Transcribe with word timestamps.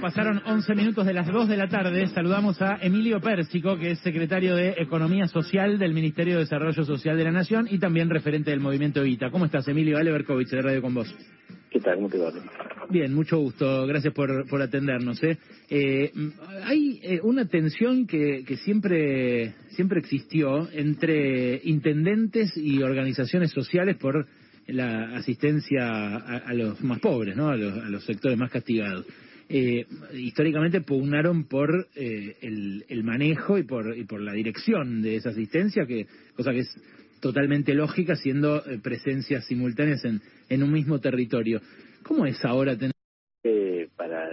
pasaron 0.00 0.40
11 0.46 0.74
minutos 0.74 1.06
de 1.06 1.12
las 1.12 1.26
2 1.26 1.48
de 1.48 1.56
la 1.56 1.68
tarde. 1.68 2.06
Saludamos 2.08 2.60
a 2.62 2.78
Emilio 2.80 3.20
Pérsico, 3.20 3.76
que 3.76 3.92
es 3.92 3.98
secretario 4.00 4.56
de 4.56 4.74
Economía 4.78 5.26
Social 5.26 5.78
del 5.78 5.92
Ministerio 5.92 6.34
de 6.34 6.40
Desarrollo 6.40 6.84
Social 6.84 7.16
de 7.16 7.24
la 7.24 7.30
Nación 7.30 7.68
y 7.70 7.78
también 7.78 8.08
referente 8.08 8.50
del 8.50 8.60
movimiento 8.60 9.00
Evita. 9.00 9.30
¿Cómo 9.30 9.44
estás, 9.44 9.68
Emilio? 9.68 9.98
Ale 9.98 10.10
Berkovich, 10.10 10.48
de 10.48 10.62
Radio 10.62 10.80
con 10.80 10.94
vos. 10.94 11.14
¿Qué 11.70 11.80
tal? 11.80 11.96
¿Cómo 11.96 12.08
te 12.08 12.18
va? 12.18 12.32
Bien, 12.88 13.14
mucho 13.14 13.38
gusto. 13.38 13.86
Gracias 13.86 14.14
por, 14.14 14.48
por 14.48 14.62
atendernos. 14.62 15.22
¿eh? 15.22 15.38
Eh, 15.68 16.12
hay 16.64 17.00
eh, 17.02 17.20
una 17.22 17.46
tensión 17.46 18.06
que, 18.06 18.42
que 18.46 18.56
siempre, 18.56 19.54
siempre 19.70 20.00
existió 20.00 20.68
entre 20.72 21.60
intendentes 21.64 22.56
y 22.56 22.82
organizaciones 22.82 23.50
sociales 23.52 23.96
por 23.98 24.26
la 24.72 25.16
asistencia 25.16 26.16
a, 26.16 26.54
los 26.54 26.82
más 26.82 27.00
pobres, 27.00 27.36
¿no? 27.36 27.48
a, 27.48 27.56
los, 27.56 28.04
sectores 28.04 28.38
más 28.38 28.50
castigados. 28.50 29.06
Eh, 29.52 29.84
históricamente 30.12 30.80
pugnaron 30.80 31.48
por 31.48 31.88
eh, 31.96 32.36
el, 32.40 33.02
manejo 33.02 33.58
y 33.58 33.64
por, 33.64 33.98
y 33.98 34.04
por 34.04 34.20
la 34.20 34.32
dirección 34.32 35.02
de 35.02 35.16
esa 35.16 35.30
asistencia, 35.30 35.86
que 35.86 36.06
cosa 36.36 36.52
que 36.52 36.60
es 36.60 36.72
totalmente 37.20 37.74
lógica, 37.74 38.14
siendo 38.14 38.64
eh, 38.64 38.78
presencias 38.80 39.44
simultáneas 39.46 40.04
en, 40.04 40.20
en 40.48 40.62
un 40.62 40.72
mismo 40.72 41.00
territorio. 41.00 41.60
¿Cómo 42.04 42.26
es 42.26 42.44
ahora 42.44 42.76
tener... 42.76 42.94
para 43.96 44.30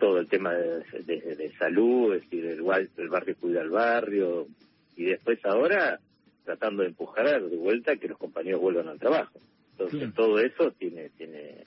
todo 0.00 0.18
el 0.18 0.26
tema 0.26 0.52
de, 0.54 1.52
salud, 1.60 2.16
es 2.16 2.22
decir, 2.22 2.44
el, 2.44 2.58
el 2.96 3.08
barrio 3.08 3.36
cuida 3.36 3.60
al 3.60 3.70
barrio, 3.70 4.48
y 4.96 5.04
después 5.04 5.38
ahora 5.44 6.00
tratando 6.44 6.82
de 6.82 6.88
empujar 6.88 7.40
de 7.40 7.56
vuelta 7.56 7.94
que 7.94 8.08
los 8.08 8.18
compañeros 8.18 8.60
vuelvan 8.60 8.88
al 8.88 8.98
trabajo. 8.98 9.38
Entonces 9.70 10.12
todo 10.12 10.40
eso 10.40 10.72
tiene 10.72 11.10
tiene 11.10 11.66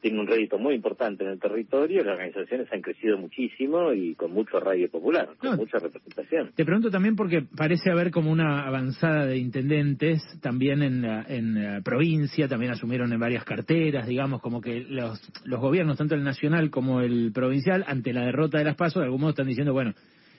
tiene 0.00 0.20
un 0.20 0.26
rédito 0.26 0.58
muy 0.58 0.74
importante 0.74 1.24
en 1.24 1.30
el 1.30 1.40
territorio, 1.40 2.04
las 2.04 2.14
organizaciones 2.14 2.72
han 2.72 2.82
crecido 2.82 3.18
muchísimo 3.18 3.92
y 3.92 4.14
con 4.14 4.32
mucho 4.32 4.60
radio 4.60 4.88
popular, 4.90 5.28
con 5.38 5.56
mucha 5.56 5.78
representación. 5.78 6.52
Te 6.54 6.64
pregunto 6.64 6.90
también 6.90 7.16
porque 7.16 7.42
parece 7.56 7.90
haber 7.90 8.10
como 8.10 8.30
una 8.30 8.66
avanzada 8.66 9.26
de 9.26 9.38
intendentes 9.38 10.22
también 10.40 10.82
en 10.82 11.02
la, 11.02 11.24
en 11.28 11.62
la 11.62 11.80
provincia, 11.80 12.48
también 12.48 12.72
asumieron 12.72 13.12
en 13.12 13.18
varias 13.18 13.44
carteras, 13.44 14.06
digamos, 14.06 14.40
como 14.40 14.60
que 14.60 14.80
los, 14.80 15.20
los 15.44 15.60
gobiernos, 15.60 15.98
tanto 15.98 16.14
el 16.14 16.22
nacional 16.22 16.70
como 16.70 17.00
el 17.00 17.32
provincial, 17.32 17.84
ante 17.86 18.12
la 18.12 18.24
derrota 18.24 18.58
de 18.58 18.64
las 18.64 18.76
pasos, 18.76 19.00
de 19.00 19.06
algún 19.06 19.20
modo 19.20 19.30
están 19.30 19.48
diciendo, 19.48 19.72
bueno, 19.72 19.94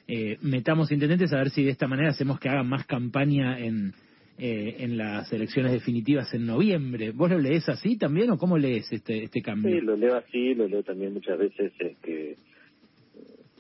eh, 0.08 0.38
metamos 0.42 0.92
intendentes 0.92 1.32
a 1.34 1.38
ver 1.38 1.50
si 1.50 1.64
de 1.64 1.72
esta 1.72 1.88
manera 1.88 2.10
hacemos 2.10 2.40
que 2.40 2.50
hagan 2.50 2.68
más 2.68 2.86
campaña 2.86 3.60
en, 3.60 3.94
eh, 4.42 4.78
en 4.80 4.98
las 4.98 5.32
elecciones 5.34 5.74
definitivas 5.74 6.34
en 6.34 6.46
noviembre. 6.46 7.12
¿Vos 7.12 7.30
lo 7.30 7.38
lees 7.38 7.68
así 7.68 7.98
también 7.98 8.32
o 8.32 8.38
cómo 8.38 8.58
lees 8.58 8.90
este, 8.90 9.26
este 9.26 9.42
cambio? 9.42 9.70
Sí, 9.70 9.82
lo 9.82 9.98
leo 9.98 10.16
así, 10.16 10.56
lo 10.56 10.66
leo 10.66 10.82
también 10.82 11.14
muchas 11.14 11.38
veces 11.38 11.74
es 11.78 11.98
que 11.98 12.36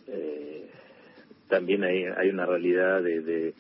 eh, 0.07 0.65
también 1.49 1.83
hay, 1.83 2.05
hay 2.05 2.29
una 2.29 2.45
realidad 2.45 3.03
de, 3.03 3.21
de, 3.21 3.53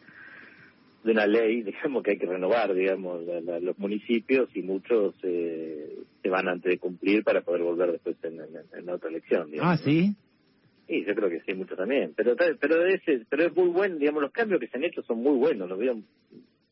una 1.03 1.27
ley, 1.27 1.61
digamos, 1.63 2.03
que 2.03 2.11
hay 2.11 2.17
que 2.17 2.25
renovar, 2.25 2.73
digamos, 2.73 3.21
los 3.61 3.77
municipios 3.77 4.49
y 4.55 4.61
muchos 4.61 5.13
eh, 5.23 5.97
se 6.23 6.29
van 6.29 6.47
antes 6.47 6.71
de 6.71 6.77
cumplir 6.77 7.25
para 7.25 7.41
poder 7.41 7.63
volver 7.63 7.91
después 7.91 8.15
en, 8.23 8.39
en, 8.77 8.89
otra 8.89 9.09
elección. 9.09 9.49
ah, 9.59 9.75
sí. 9.75 10.15
Sí, 10.87 11.05
yo 11.05 11.13
creo 11.13 11.29
que 11.29 11.41
sí, 11.41 11.53
mucho 11.53 11.75
también. 11.75 12.13
Pero 12.15 12.35
pero 12.35 12.85
ese, 12.85 13.25
pero 13.29 13.45
es 13.45 13.55
muy 13.55 13.67
bueno, 13.69 13.97
digamos, 13.97 14.23
los 14.23 14.31
cambios 14.31 14.59
que 14.59 14.67
se 14.67 14.77
han 14.77 14.85
hecho 14.85 15.03
son 15.03 15.21
muy 15.21 15.37
buenos. 15.37 15.69
Los 15.69 15.77
veo, 15.77 16.01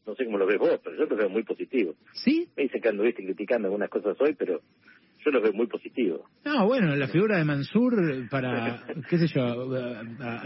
no 0.07 0.15
sé 0.15 0.25
cómo 0.25 0.37
lo 0.37 0.47
ves 0.47 0.57
vos, 0.57 0.79
pero 0.83 0.97
yo 0.97 1.05
los 1.05 1.17
veo 1.17 1.29
muy 1.29 1.43
positivos. 1.43 1.95
¿Sí? 2.13 2.47
Me 2.55 2.63
dicen 2.63 2.81
que 2.81 2.89
anduviste 2.89 3.23
criticando 3.23 3.67
algunas 3.67 3.89
cosas 3.89 4.15
hoy, 4.21 4.33
pero 4.33 4.61
yo 5.23 5.31
los 5.31 5.43
veo 5.43 5.53
muy 5.53 5.67
positivos. 5.67 6.21
No, 6.45 6.65
bueno, 6.65 6.95
la 6.95 7.09
figura 7.09 7.37
de 7.37 7.43
Mansur 7.43 8.29
para, 8.29 8.85
qué 9.09 9.17
sé 9.17 9.27
yo, 9.27 9.67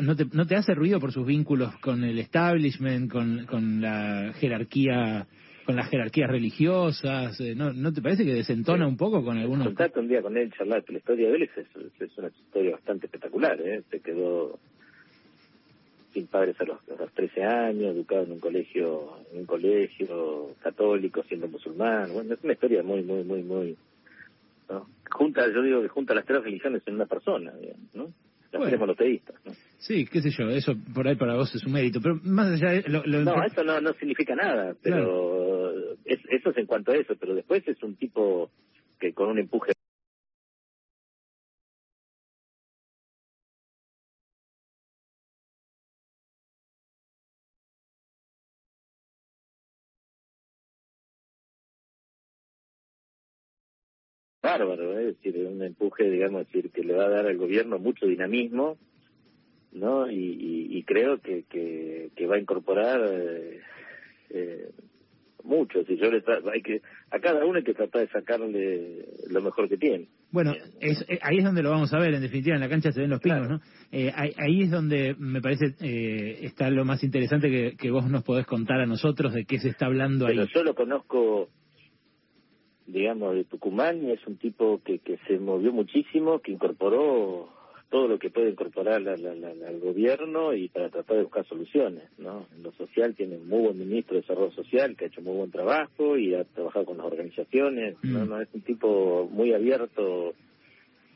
¿no 0.01 0.15
te, 0.15 0.25
no 0.33 0.47
te 0.47 0.55
hace 0.55 0.73
ruido 0.73 0.99
por 0.99 1.11
sus 1.11 1.25
vínculos 1.25 1.77
con 1.79 2.03
el 2.03 2.17
establishment, 2.17 3.11
con, 3.11 3.45
con 3.45 3.81
la 3.81 4.33
jerarquía 4.33 5.27
con 5.63 5.75
las 5.75 5.89
jerarquías 5.89 6.27
religiosas, 6.27 7.39
eh, 7.39 7.53
¿no, 7.55 7.71
¿no 7.71 7.93
te 7.93 8.01
parece 8.01 8.25
que 8.25 8.33
desentona 8.33 8.87
un 8.87 8.97
poco 8.97 9.23
con 9.23 9.37
algunos? 9.37 9.67
Contacto 9.67 9.99
un 9.99 10.07
día 10.07 10.21
con 10.21 10.35
él, 10.35 10.51
charlar, 10.57 10.83
la 10.87 10.97
historia 10.97 11.29
de 11.29 11.35
él 11.35 11.43
es, 11.43 12.17
una 12.17 12.29
historia 12.29 12.71
bastante 12.71 13.05
espectacular, 13.05 13.61
¿eh? 13.61 13.83
Se 13.91 13.99
quedó 13.99 14.59
sin 16.13 16.27
padres 16.27 16.59
a 16.59 16.65
los, 16.65 16.77
a 16.89 17.07
13 17.07 17.43
años, 17.43 17.95
educado 17.95 18.23
en 18.23 18.33
un 18.33 18.39
colegio, 18.39 19.17
en 19.31 19.39
un 19.39 19.45
colegio 19.45 20.55
católico, 20.61 21.23
siendo 21.23 21.47
musulmán, 21.47 22.13
bueno, 22.13 22.33
es 22.33 22.43
una 22.43 22.53
historia 22.53 22.83
muy, 22.83 23.03
muy, 23.03 23.23
muy, 23.23 23.43
muy, 23.43 23.77
¿no? 24.69 24.87
Junta, 25.09 25.45
yo 25.53 25.61
digo 25.61 25.81
que 25.81 25.87
junta 25.87 26.13
las 26.13 26.25
tres 26.25 26.43
religiones 26.43 26.81
en 26.85 26.95
una 26.95 27.05
persona, 27.05 27.53
¿no? 27.93 28.11
Las 28.51 28.67
tres 28.67 28.79
monoteístas, 28.79 29.35
¿no? 29.45 29.53
Sí, 29.77 30.05
qué 30.05 30.21
sé 30.21 30.29
yo, 30.29 30.49
eso 30.49 30.73
por 30.93 31.07
ahí 31.07 31.15
para 31.15 31.35
vos 31.35 31.53
es 31.55 31.63
un 31.65 31.73
mérito, 31.73 31.99
pero 32.01 32.19
más 32.23 32.47
allá 32.47 32.73
de... 32.73 32.83
Lo, 32.89 33.03
No, 33.03 33.43
eso 33.43 33.63
no, 33.63 33.79
no 33.79 33.93
significa 33.93 34.35
nada, 34.35 34.75
pero 34.81 35.93
eso 36.05 36.49
es 36.49 36.57
en 36.57 36.65
cuanto 36.65 36.91
a 36.91 36.95
eso, 36.95 37.15
pero 37.19 37.33
después 37.33 37.67
es 37.67 37.81
un 37.83 37.95
tipo 37.95 38.49
que 38.99 39.13
con 39.13 39.29
un 39.29 39.39
empuje... 39.39 39.71
bárbaro, 54.57 54.99
¿eh? 54.99 55.09
es 55.09 55.21
decir, 55.21 55.45
un 55.45 55.61
empuje, 55.63 56.09
digamos, 56.09 56.45
decir, 56.45 56.71
que 56.71 56.83
le 56.83 56.93
va 56.93 57.05
a 57.05 57.09
dar 57.09 57.27
al 57.27 57.37
gobierno 57.37 57.79
mucho 57.79 58.05
dinamismo 58.05 58.77
¿no? 59.71 60.09
Y, 60.09 60.67
y, 60.69 60.83
creo 60.83 61.19
que, 61.19 61.45
que, 61.49 62.27
va 62.27 62.35
a 62.35 62.39
incorporar 62.39 63.01
eh, 63.09 63.59
eh, 64.29 64.69
mucho. 65.43 65.83
Si 65.85 65.97
yo 65.97 66.11
le 66.11 66.23
hay 66.51 66.61
que 66.61 66.81
a 67.09 67.19
cada 67.19 67.45
uno 67.45 67.57
hay 67.57 67.63
que 67.63 67.73
tratar 67.73 68.01
de 68.01 68.07
sacarle 68.07 69.05
lo 69.29 69.41
mejor 69.41 69.69
que 69.69 69.77
tiene. 69.77 70.07
Bueno, 70.31 70.53
es, 70.79 71.03
eh, 71.07 71.19
ahí 71.21 71.39
es 71.39 71.43
donde 71.43 71.63
lo 71.63 71.71
vamos 71.71 71.93
a 71.93 71.99
ver, 71.99 72.13
en 72.13 72.21
definitiva, 72.21 72.55
en 72.55 72.61
la 72.61 72.69
cancha 72.69 72.91
se 72.91 73.01
ven 73.01 73.09
los 73.09 73.19
pinos, 73.19 73.49
¿no? 73.49 73.59
Eh, 73.91 74.11
ahí, 74.15 74.61
es 74.61 74.71
donde 74.71 75.15
me 75.17 75.41
parece 75.41 75.75
eh, 75.81 76.45
está 76.45 76.69
lo 76.69 76.85
más 76.85 77.03
interesante 77.03 77.49
que, 77.49 77.75
que, 77.75 77.91
vos 77.91 78.09
nos 78.09 78.23
podés 78.23 78.45
contar 78.45 78.79
a 78.79 78.85
nosotros 78.85 79.33
de 79.33 79.45
qué 79.45 79.59
se 79.59 79.69
está 79.69 79.87
hablando 79.87 80.27
Pero 80.27 80.45
yo 80.45 80.63
lo 80.63 80.73
conozco, 80.73 81.49
digamos, 82.87 83.35
de 83.35 83.43
Tucumán 83.45 84.03
y 84.03 84.11
es 84.11 84.25
un 84.27 84.37
tipo 84.37 84.81
que, 84.83 84.99
que 84.99 85.17
se 85.27 85.39
movió 85.39 85.71
muchísimo, 85.71 86.39
que 86.39 86.51
incorporó 86.51 87.49
todo 87.91 88.07
lo 88.07 88.17
que 88.17 88.29
puede 88.29 88.49
incorporar 88.49 89.05
al 89.05 89.79
gobierno 89.81 90.53
y 90.53 90.69
para 90.69 90.89
tratar 90.89 91.17
de 91.17 91.23
buscar 91.23 91.45
soluciones, 91.45 92.03
¿no? 92.17 92.47
En 92.55 92.63
lo 92.63 92.71
social 92.71 93.13
tiene 93.15 93.35
un 93.35 93.49
muy 93.49 93.59
buen 93.59 93.77
ministro 93.77 94.15
de 94.15 94.21
Desarrollo 94.21 94.51
Social 94.53 94.95
que 94.95 95.05
ha 95.05 95.07
hecho 95.09 95.21
muy 95.21 95.35
buen 95.35 95.51
trabajo 95.51 96.17
y 96.17 96.33
ha 96.33 96.45
trabajado 96.45 96.85
con 96.85 96.97
las 96.97 97.05
organizaciones, 97.05 97.97
¿no? 98.01 98.25
Mm. 98.25 98.29
no 98.29 98.41
es 98.41 98.47
un 98.53 98.61
tipo 98.61 99.27
muy 99.29 99.53
abierto 99.53 100.33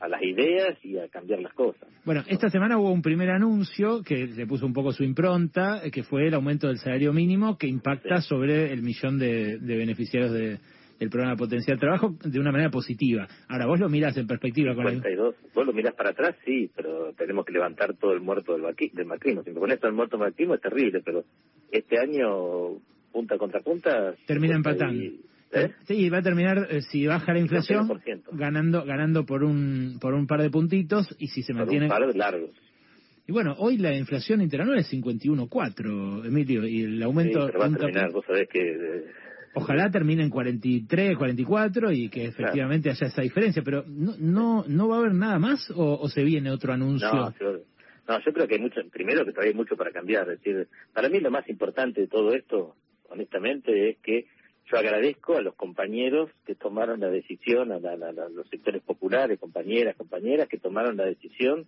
a 0.02 0.10
las 0.10 0.22
ideas 0.22 0.78
y 0.84 0.98
a 0.98 1.08
cambiar 1.08 1.40
las 1.40 1.54
cosas. 1.54 1.88
Bueno, 2.04 2.24
esta 2.28 2.50
semana 2.50 2.78
hubo 2.78 2.92
un 2.92 3.02
primer 3.02 3.30
anuncio 3.30 4.04
que 4.04 4.28
le 4.28 4.46
puso 4.46 4.66
un 4.66 4.74
poco 4.74 4.92
su 4.92 5.06
impronta, 5.06 5.82
que 5.94 6.04
fue 6.04 6.28
el 6.28 6.34
aumento 6.34 6.68
del 6.68 6.80
salario 6.80 7.14
mínimo 7.14 7.58
que 7.58 7.68
impacta 7.68 8.20
sobre 8.20 8.74
el 8.74 8.84
millón 8.84 9.18
de 9.18 9.58
beneficiarios 9.62 10.34
de, 10.34 10.60
el 11.00 11.10
programa 11.10 11.36
Potencial 11.36 11.80
Trabajo 11.80 12.16
de 12.24 12.40
una 12.40 12.52
manera 12.52 12.70
positiva. 12.70 13.28
Ahora, 13.48 13.66
vos 13.66 13.80
lo 13.80 13.90
mirás 13.90 14.16
en 14.18 14.28
perspectiva 14.28 14.76
con 14.76 14.86
52. 14.86 15.36
Vos 15.54 15.66
lo 15.66 15.74
mirás 15.74 15.94
para 15.94 16.12
atrás, 16.12 16.36
sí, 16.46 16.70
pero 16.76 17.14
tenemos 17.14 17.46
que 17.46 17.54
levantar 17.54 17.96
todo 17.96 18.14
el 18.14 18.22
muerto 18.22 18.54
del, 18.54 18.64
del 18.94 19.06
macrismo. 19.06 19.44
Si 19.44 19.52
me 19.52 19.60
pones 19.60 19.80
todo 19.80 19.90
el 19.90 19.96
muerto 19.96 20.18
del 20.18 20.28
macrismo 20.28 20.56
es 20.56 20.62
terrible, 20.62 21.02
pero 21.04 21.24
este 21.72 22.00
año, 22.00 22.80
punta 23.12 23.38
contra 23.38 23.62
punta... 23.62 24.16
Termina 24.26 24.56
empatando. 24.56 25.04
¿eh? 25.52 25.72
Sí, 25.86 26.10
va 26.10 26.20
a 26.20 26.24
terminar, 26.24 26.68
eh, 26.70 26.82
si 26.82 27.06
baja 27.06 27.34
la 27.34 27.40
inflación, 27.40 27.90
ganando 28.32 28.84
ganando 28.84 29.26
por 29.26 29.44
un 29.44 29.98
por 30.02 30.14
un 30.14 30.28
par 30.28 30.42
de 30.42 30.50
puntitos 30.50 31.14
y 31.20 31.28
si 31.28 31.44
se 31.44 31.54
mantiene... 31.54 31.88
Por 31.88 32.02
un 32.02 32.08
par 32.08 32.16
largos. 32.16 32.52
Y 33.28 33.32
bueno, 33.32 33.56
hoy 33.58 33.78
la 33.78 33.96
inflación 33.96 34.42
interanual 34.42 34.78
es 34.78 34.94
51,4, 34.94 36.28
Emilio, 36.28 36.68
y 36.68 36.84
el 36.84 37.02
aumento... 37.02 37.48
Sí, 37.48 37.52
pero 37.54 37.60
va 37.60 37.66
a 37.66 37.78
terminar, 37.78 38.12
vos 38.12 38.24
sabés 38.26 38.48
que... 38.50 39.06
Ojalá 39.56 39.90
termine 39.90 40.24
en 40.24 40.30
43, 40.30 41.18
44 41.18 41.92
y 41.92 42.10
que 42.10 42.26
efectivamente 42.26 42.90
haya 42.90 43.08
esa 43.08 43.22
diferencia, 43.22 43.64
pero 43.64 43.84
no 43.88 44.14
no 44.20 44.66
no 44.68 44.88
va 44.90 44.98
a 44.98 45.00
haber 45.00 45.14
nada 45.14 45.40
más 45.40 45.72
o, 45.76 46.08
se 46.10 46.24
viene 46.24 46.52
otro 46.52 46.74
anuncio. 46.74 47.08
No, 47.12 47.34
yo, 47.40 47.60
no, 48.08 48.20
yo 48.20 48.34
creo 48.34 48.48
que 48.48 48.56
hay 48.56 48.62
mucho, 48.62 48.82
primero 48.92 49.26
que 49.26 49.32
todavía 49.32 49.52
hay 49.52 49.58
mucho 49.58 49.76
para 49.78 49.92
cambiar, 49.92 50.30
es 50.30 50.40
decir, 50.40 50.68
para 50.94 51.10
mí 51.10 51.20
lo 51.20 51.32
más 51.32 51.48
importante 51.50 52.02
de 52.02 52.08
todo 52.08 52.34
esto, 52.34 52.76
honestamente, 53.10 53.90
es 53.90 53.98
que 54.00 54.26
yo 54.72 54.78
agradezco 54.78 55.38
a 55.38 55.42
los 55.42 55.56
compañeros 55.56 56.30
que 56.46 56.56
tomaron 56.56 57.00
la 57.00 57.10
decisión, 57.10 57.72
a, 57.72 57.76
a 57.76 58.30
los 58.30 58.50
sectores 58.50 58.82
populares, 58.82 59.40
compañeras, 59.40 59.96
compañeras 59.96 60.50
que 60.50 60.58
tomaron 60.58 60.98
la 60.98 61.06
decisión 61.06 61.66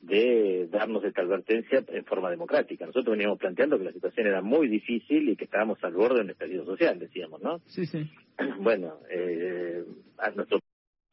de 0.00 0.68
darnos 0.70 1.04
esta 1.04 1.22
advertencia 1.22 1.84
en 1.88 2.04
forma 2.04 2.30
democrática. 2.30 2.86
Nosotros 2.86 3.16
veníamos 3.16 3.38
planteando 3.38 3.78
que 3.78 3.84
la 3.84 3.92
situación 3.92 4.26
era 4.26 4.42
muy 4.42 4.68
difícil 4.68 5.28
y 5.28 5.36
que 5.36 5.44
estábamos 5.44 5.82
al 5.82 5.94
borde 5.94 6.16
de 6.16 6.24
un 6.24 6.30
estallido 6.30 6.64
social, 6.64 6.98
decíamos, 6.98 7.42
¿no? 7.42 7.60
Sí, 7.66 7.86
sí. 7.86 8.10
Bueno, 8.60 9.00
eh, 9.10 9.82
a 10.18 10.30
nuestro 10.30 10.60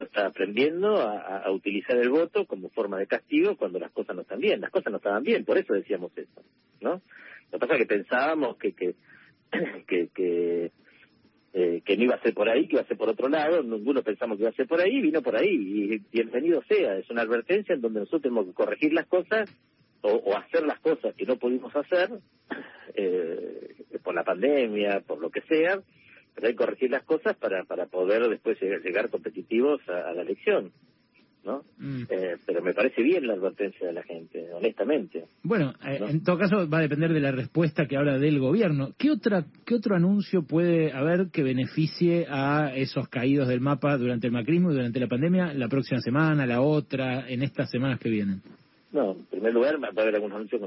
está 0.00 0.26
aprendiendo 0.26 1.00
a, 1.00 1.50
utilizar 1.50 1.96
el 1.96 2.10
voto 2.10 2.46
como 2.46 2.68
forma 2.70 2.98
de 2.98 3.06
castigo 3.06 3.56
cuando 3.56 3.78
las 3.78 3.90
cosas 3.92 4.14
no 4.14 4.22
están 4.22 4.40
bien. 4.40 4.60
Las 4.60 4.70
cosas 4.70 4.90
no 4.90 4.98
estaban 4.98 5.22
bien, 5.22 5.44
por 5.44 5.58
eso 5.58 5.72
decíamos 5.72 6.12
eso, 6.16 6.42
¿no? 6.80 7.00
Lo 7.50 7.58
que 7.58 7.58
pasa 7.58 7.74
es 7.74 7.80
que 7.80 7.86
pensábamos 7.86 8.56
que 8.56 8.72
que 8.72 8.94
que, 9.86 10.08
que, 10.08 10.72
eh, 11.56 11.82
que 11.84 11.96
no 11.96 12.02
iba 12.02 12.16
a 12.16 12.20
ser 12.20 12.34
por 12.34 12.48
ahí, 12.48 12.66
que 12.66 12.74
iba 12.74 12.82
a 12.82 12.86
ser 12.86 12.96
por 12.96 13.08
otro 13.08 13.28
lado, 13.28 13.62
ninguno 13.62 14.02
pensamos 14.02 14.36
que 14.36 14.42
iba 14.42 14.50
a 14.50 14.54
ser 14.54 14.66
por 14.66 14.80
ahí, 14.80 15.00
vino 15.00 15.22
por 15.22 15.36
ahí, 15.36 15.48
y 15.48 15.98
bienvenido 16.12 16.60
sea, 16.68 16.98
es 16.98 17.08
una 17.10 17.22
advertencia 17.22 17.76
en 17.76 17.80
donde 17.80 18.00
nosotros 18.00 18.22
tenemos 18.22 18.46
que 18.46 18.54
corregir 18.54 18.92
las 18.92 19.06
cosas 19.06 19.48
o, 20.00 20.10
o 20.10 20.36
hacer 20.36 20.66
las 20.66 20.80
cosas 20.80 21.14
que 21.14 21.24
no 21.24 21.36
pudimos 21.36 21.74
hacer 21.76 22.10
eh, 22.94 23.74
por 24.02 24.16
la 24.16 24.24
pandemia, 24.24 25.00
por 25.06 25.20
lo 25.20 25.30
que 25.30 25.42
sea, 25.42 25.80
pero 26.34 26.48
hay 26.48 26.54
que 26.54 26.58
corregir 26.58 26.90
las 26.90 27.04
cosas 27.04 27.36
para, 27.36 27.62
para 27.62 27.86
poder 27.86 28.28
después 28.28 28.60
llegar, 28.60 29.08
competitivos 29.08 29.80
a, 29.88 30.12
la 30.12 30.22
elección. 30.22 30.72
¿No? 31.44 31.62
Mm. 31.78 32.02
Eh, 32.08 32.36
pero 32.46 32.62
me 32.62 32.72
parece 32.72 33.02
bien 33.02 33.26
la 33.26 33.34
advertencia 33.34 33.86
de 33.86 33.92
la 33.92 34.02
gente, 34.02 34.52
honestamente. 34.52 35.24
Bueno, 35.42 35.74
eh, 35.86 36.00
en 36.08 36.22
todo 36.22 36.38
caso 36.38 36.68
va 36.68 36.78
a 36.78 36.82
depender 36.82 37.12
de 37.12 37.20
la 37.20 37.32
respuesta 37.32 37.86
que 37.86 37.96
habla 37.96 38.18
del 38.18 38.38
gobierno. 38.38 38.90
¿Qué 38.98 39.10
otra 39.10 39.44
qué 39.64 39.74
otro 39.74 39.96
anuncio 39.96 40.42
puede 40.42 40.92
haber 40.92 41.30
que 41.30 41.42
beneficie 41.42 42.26
a 42.28 42.74
esos 42.74 43.08
caídos 43.08 43.48
del 43.48 43.60
mapa 43.60 43.96
durante 43.96 44.26
el 44.26 44.32
macrismo 44.32 44.70
y 44.70 44.74
durante 44.74 45.00
la 45.00 45.08
pandemia 45.08 45.54
la 45.54 45.68
próxima 45.68 46.00
semana, 46.00 46.46
la 46.46 46.60
otra, 46.60 47.28
en 47.28 47.42
estas 47.42 47.70
semanas 47.70 47.98
que 47.98 48.10
vienen? 48.10 48.42
No, 48.94 49.10
en 49.10 49.24
primer 49.24 49.52
lugar 49.52 49.82
va 49.82 49.88
a 49.88 50.02
haber 50.02 50.14
algún 50.14 50.32
anuncio 50.32 50.60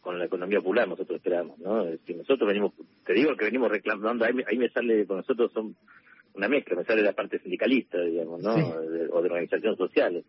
con, 0.00 0.18
la 0.18 0.24
economía 0.24 0.58
popular, 0.58 0.88
nosotros 0.88 1.16
esperamos, 1.16 1.58
¿no? 1.60 1.86
Si 2.04 2.12
nosotros 2.12 2.48
venimos, 2.48 2.72
te 3.06 3.12
digo 3.14 3.36
que 3.36 3.44
venimos 3.44 3.70
reclamando, 3.70 4.24
ahí, 4.24 4.58
me 4.58 4.68
sale, 4.70 5.06
con 5.06 5.18
nosotros 5.18 5.52
son 5.52 5.76
una 6.34 6.48
mezcla, 6.48 6.76
me 6.76 6.84
sale 6.84 7.02
la 7.02 7.12
parte 7.12 7.38
sindicalista, 7.38 8.00
digamos, 8.00 8.42
¿no? 8.42 8.54
o 8.54 9.22
de 9.22 9.28
organización 9.28 9.76
social, 9.76 10.24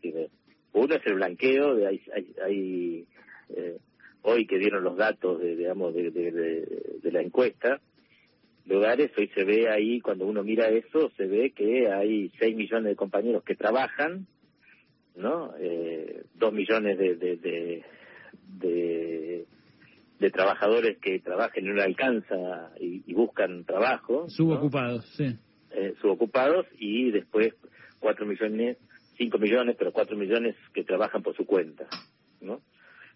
uno 0.73 0.95
es 0.95 1.05
el 1.05 1.15
blanqueo, 1.15 1.75
de 1.75 1.87
hay, 1.87 3.05
eh, 3.49 3.77
hoy 4.23 4.47
que 4.47 4.57
dieron 4.57 4.83
los 4.83 4.97
datos, 4.97 5.39
de, 5.39 5.55
digamos, 5.55 5.93
de, 5.93 6.09
de, 6.11 7.11
la 7.11 7.21
encuesta, 7.21 7.79
lugares, 8.65 9.11
hoy 9.17 9.27
se 9.35 9.43
ve 9.43 9.69
ahí, 9.69 10.01
cuando 10.01 10.25
uno 10.25 10.43
mira 10.43 10.69
eso, 10.69 11.11
se 11.15 11.27
ve 11.27 11.51
que 11.51 11.91
hay 11.91 12.31
6 12.39 12.55
millones 12.55 12.85
de 12.85 12.95
compañeros 12.95 13.43
que 13.43 13.55
trabajan, 13.55 14.25
¿no? 15.15 15.53
Eh, 15.59 16.23
dos 16.33 16.51
millones 16.53 16.97
de, 16.97 17.15
de, 17.15 17.37
de, 17.37 17.83
de, 20.19 20.31
trabajadores 20.31 20.97
que 20.99 21.19
trabajan 21.19 21.63
y 21.63 21.67
no 21.67 21.73
le 21.73 21.83
alcanza 21.83 22.71
y, 22.79 23.13
buscan 23.13 23.63
trabajo. 23.65 24.27
Subocupados, 24.29 25.05
sí. 25.15 25.37
Eh, 25.83 25.95
subocupados 25.99 26.65
y 26.79 27.11
después 27.11 27.53
cuatro 27.99 28.25
millones, 28.25 28.77
cinco 29.17 29.37
millones, 29.37 29.75
pero 29.77 29.91
cuatro 29.91 30.15
millones 30.15 30.55
que 30.73 30.85
trabajan 30.85 31.21
por 31.21 31.35
su 31.35 31.45
cuenta, 31.45 31.87
¿no? 32.39 32.61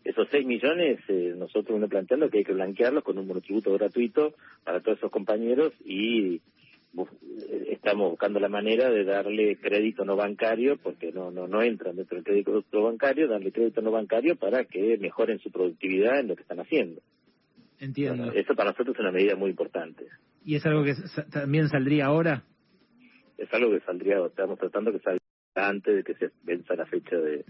Esos 0.03 0.27
seis 0.31 0.45
millones, 0.45 0.99
eh, 1.07 1.33
nosotros 1.37 1.77
uno 1.77 1.87
planteando 1.87 2.29
que 2.29 2.39
hay 2.39 2.43
que 2.43 2.51
blanquearlos 2.51 3.05
con 3.05 3.17
un 3.17 3.25
monotributo 3.25 3.71
gratuito 3.73 4.33
para 4.65 4.81
todos 4.81 4.97
esos 4.97 5.11
compañeros 5.11 5.71
y 5.85 6.41
estamos 7.69 8.09
buscando 8.09 8.39
la 8.39 8.49
manera 8.49 8.89
de 8.89 9.05
darle 9.05 9.55
crédito 9.57 10.03
no 10.03 10.17
bancario, 10.17 10.75
porque 10.75 11.13
no 11.13 11.31
no 11.31 11.47
no 11.47 11.61
entran 11.61 11.95
dentro 11.95 12.15
del 12.15 12.25
crédito 12.25 12.63
no 12.73 12.83
bancario, 12.83 13.29
darle 13.29 13.53
crédito 13.53 13.81
no 13.81 13.91
bancario 13.91 14.35
para 14.35 14.65
que 14.65 14.97
mejoren 14.97 15.39
su 15.39 15.51
productividad 15.51 16.19
en 16.19 16.27
lo 16.27 16.35
que 16.35 16.41
están 16.41 16.59
haciendo. 16.59 17.01
Entiendo. 17.79 18.33
eso 18.33 18.55
para 18.55 18.71
nosotros 18.71 18.95
es 18.95 18.99
una 18.99 19.11
medida 19.11 19.35
muy 19.35 19.51
importante. 19.51 20.07
¿Y 20.43 20.55
es 20.55 20.65
algo 20.65 20.83
que 20.83 20.95
también 21.31 21.69
saldría 21.69 22.07
ahora? 22.07 22.43
Es 23.47 23.53
algo 23.53 23.71
que 23.71 23.79
saldría, 23.85 24.25
estamos 24.25 24.59
tratando 24.59 24.91
que 24.91 24.99
salga 24.99 25.19
antes 25.55 25.95
de 25.95 26.03
que 26.03 26.13
se 26.15 26.31
venza 26.43 26.75
la 26.75 26.85
fecha 26.85 27.15
de, 27.15 27.45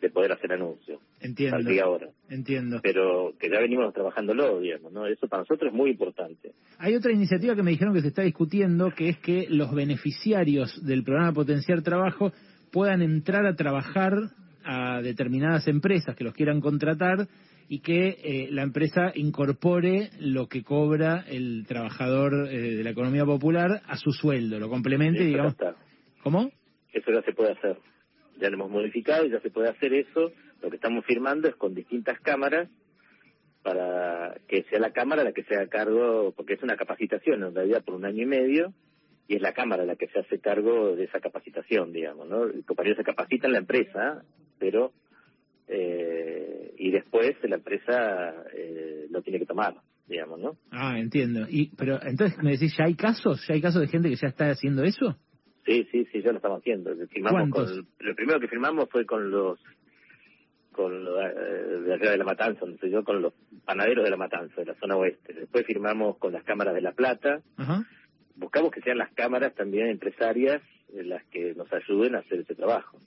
de 0.00 0.10
poder 0.10 0.32
hacer 0.32 0.52
anuncio. 0.52 1.00
Entiendo. 1.20 1.58
ahora. 1.82 2.08
Entiendo. 2.28 2.80
Pero 2.82 3.32
que 3.38 3.48
ya 3.50 3.58
venimos 3.60 3.92
trabajándolo, 3.92 4.60
digamos, 4.60 4.92
¿no? 4.92 5.06
Eso 5.06 5.28
para 5.28 5.42
nosotros 5.42 5.72
es 5.72 5.76
muy 5.76 5.90
importante. 5.90 6.52
Hay 6.78 6.94
otra 6.94 7.12
iniciativa 7.12 7.54
que 7.54 7.62
me 7.62 7.70
dijeron 7.70 7.94
que 7.94 8.02
se 8.02 8.08
está 8.08 8.22
discutiendo, 8.22 8.92
que 8.94 9.08
es 9.08 9.18
que 9.18 9.46
los 9.48 9.74
beneficiarios 9.74 10.84
del 10.84 11.04
programa 11.04 11.32
Potenciar 11.32 11.82
Trabajo 11.82 12.32
puedan 12.70 13.02
entrar 13.02 13.46
a 13.46 13.56
trabajar 13.56 14.12
a 14.64 15.00
determinadas 15.02 15.66
empresas 15.68 16.14
que 16.14 16.24
los 16.24 16.34
quieran 16.34 16.60
contratar 16.60 17.26
y 17.72 17.80
que 17.80 18.18
eh, 18.22 18.48
la 18.50 18.62
empresa 18.62 19.12
incorpore 19.14 20.10
lo 20.18 20.48
que 20.48 20.64
cobra 20.64 21.24
el 21.28 21.64
trabajador 21.68 22.48
eh, 22.50 22.74
de 22.74 22.82
la 22.82 22.90
economía 22.90 23.24
popular 23.24 23.80
a 23.86 23.96
su 23.96 24.10
sueldo, 24.10 24.58
lo 24.58 24.68
complemente, 24.68 25.24
digamos. 25.24 25.54
¿Cómo? 26.22 26.50
Eso 26.92 27.12
ya 27.12 27.22
se 27.22 27.32
puede 27.32 27.52
hacer 27.52 27.78
ya 28.40 28.48
lo 28.48 28.54
hemos 28.54 28.70
modificado 28.70 29.24
y 29.24 29.30
ya 29.30 29.40
se 29.40 29.50
puede 29.50 29.68
hacer 29.68 29.92
eso. 29.94 30.32
Lo 30.62 30.70
que 30.70 30.76
estamos 30.76 31.04
firmando 31.04 31.48
es 31.48 31.54
con 31.56 31.74
distintas 31.74 32.18
cámaras 32.20 32.68
para 33.62 34.34
que 34.48 34.64
sea 34.64 34.80
la 34.80 34.92
cámara 34.92 35.22
la 35.22 35.32
que 35.32 35.44
se 35.44 35.54
haga 35.54 35.68
cargo, 35.68 36.32
porque 36.34 36.54
es 36.54 36.62
una 36.62 36.76
capacitación 36.76 37.42
en 37.44 37.54
realidad 37.54 37.84
por 37.84 37.94
un 37.94 38.06
año 38.06 38.22
y 38.22 38.26
medio, 38.26 38.72
y 39.28 39.36
es 39.36 39.42
la 39.42 39.52
cámara 39.52 39.84
la 39.84 39.96
que 39.96 40.08
se 40.08 40.18
hace 40.18 40.40
cargo 40.40 40.96
de 40.96 41.04
esa 41.04 41.20
capacitación, 41.20 41.92
digamos, 41.92 42.26
¿no? 42.26 42.44
El 42.44 42.64
compañero 42.64 42.96
se 42.96 43.04
capacita 43.04 43.46
en 43.46 43.52
la 43.52 43.58
empresa, 43.58 44.24
pero 44.58 44.92
eh, 45.72 46.74
y 46.78 46.90
después 46.90 47.36
la 47.44 47.54
empresa 47.54 48.44
eh, 48.52 49.06
lo 49.08 49.22
tiene 49.22 49.38
que 49.38 49.46
tomar, 49.46 49.76
digamos, 50.08 50.40
¿no? 50.40 50.56
Ah, 50.72 50.98
entiendo. 50.98 51.46
Y 51.48 51.70
pero 51.76 52.00
entonces 52.02 52.36
me 52.42 52.52
decís, 52.52 52.74
¿ya 52.76 52.86
hay 52.86 52.94
casos? 52.94 53.46
¿Ya 53.46 53.54
hay 53.54 53.60
casos 53.60 53.80
de 53.80 53.86
gente 53.86 54.08
que 54.08 54.16
ya 54.16 54.26
está 54.26 54.50
haciendo 54.50 54.82
eso? 54.82 55.16
Sí, 55.64 55.86
sí, 55.92 56.06
sí, 56.10 56.22
ya 56.22 56.32
lo 56.32 56.38
estamos 56.38 56.58
haciendo. 56.58 56.90
Firmamos 57.06 57.50
con, 57.50 57.86
lo 58.00 58.14
primero 58.16 58.40
que 58.40 58.48
firmamos 58.48 58.88
fue 58.90 59.06
con 59.06 59.30
los 59.30 59.60
con 60.72 61.04
lo, 61.04 61.20
eh, 61.20 61.32
de 61.86 61.98
de 61.98 62.16
la 62.16 62.24
Matanza, 62.24 62.60
donde 62.60 62.90
yo 62.90 63.04
con 63.04 63.22
los 63.22 63.32
panaderos 63.64 64.04
de 64.04 64.10
la 64.10 64.16
Matanza, 64.16 64.60
de 64.60 64.66
la 64.66 64.74
zona 64.74 64.96
oeste. 64.96 65.34
Después 65.34 65.64
firmamos 65.66 66.18
con 66.18 66.32
las 66.32 66.42
cámaras 66.42 66.74
de 66.74 66.80
La 66.80 66.92
Plata. 66.92 67.42
Buscamos 68.34 68.72
que 68.72 68.80
sean 68.80 68.98
las 68.98 69.12
cámaras 69.12 69.54
también 69.54 69.86
empresarias 69.86 70.62
las 70.92 71.24
que 71.26 71.54
nos 71.54 71.72
ayuden 71.72 72.16
a 72.16 72.20
hacer 72.20 72.40
ese 72.40 72.56
trabajo. 72.56 72.98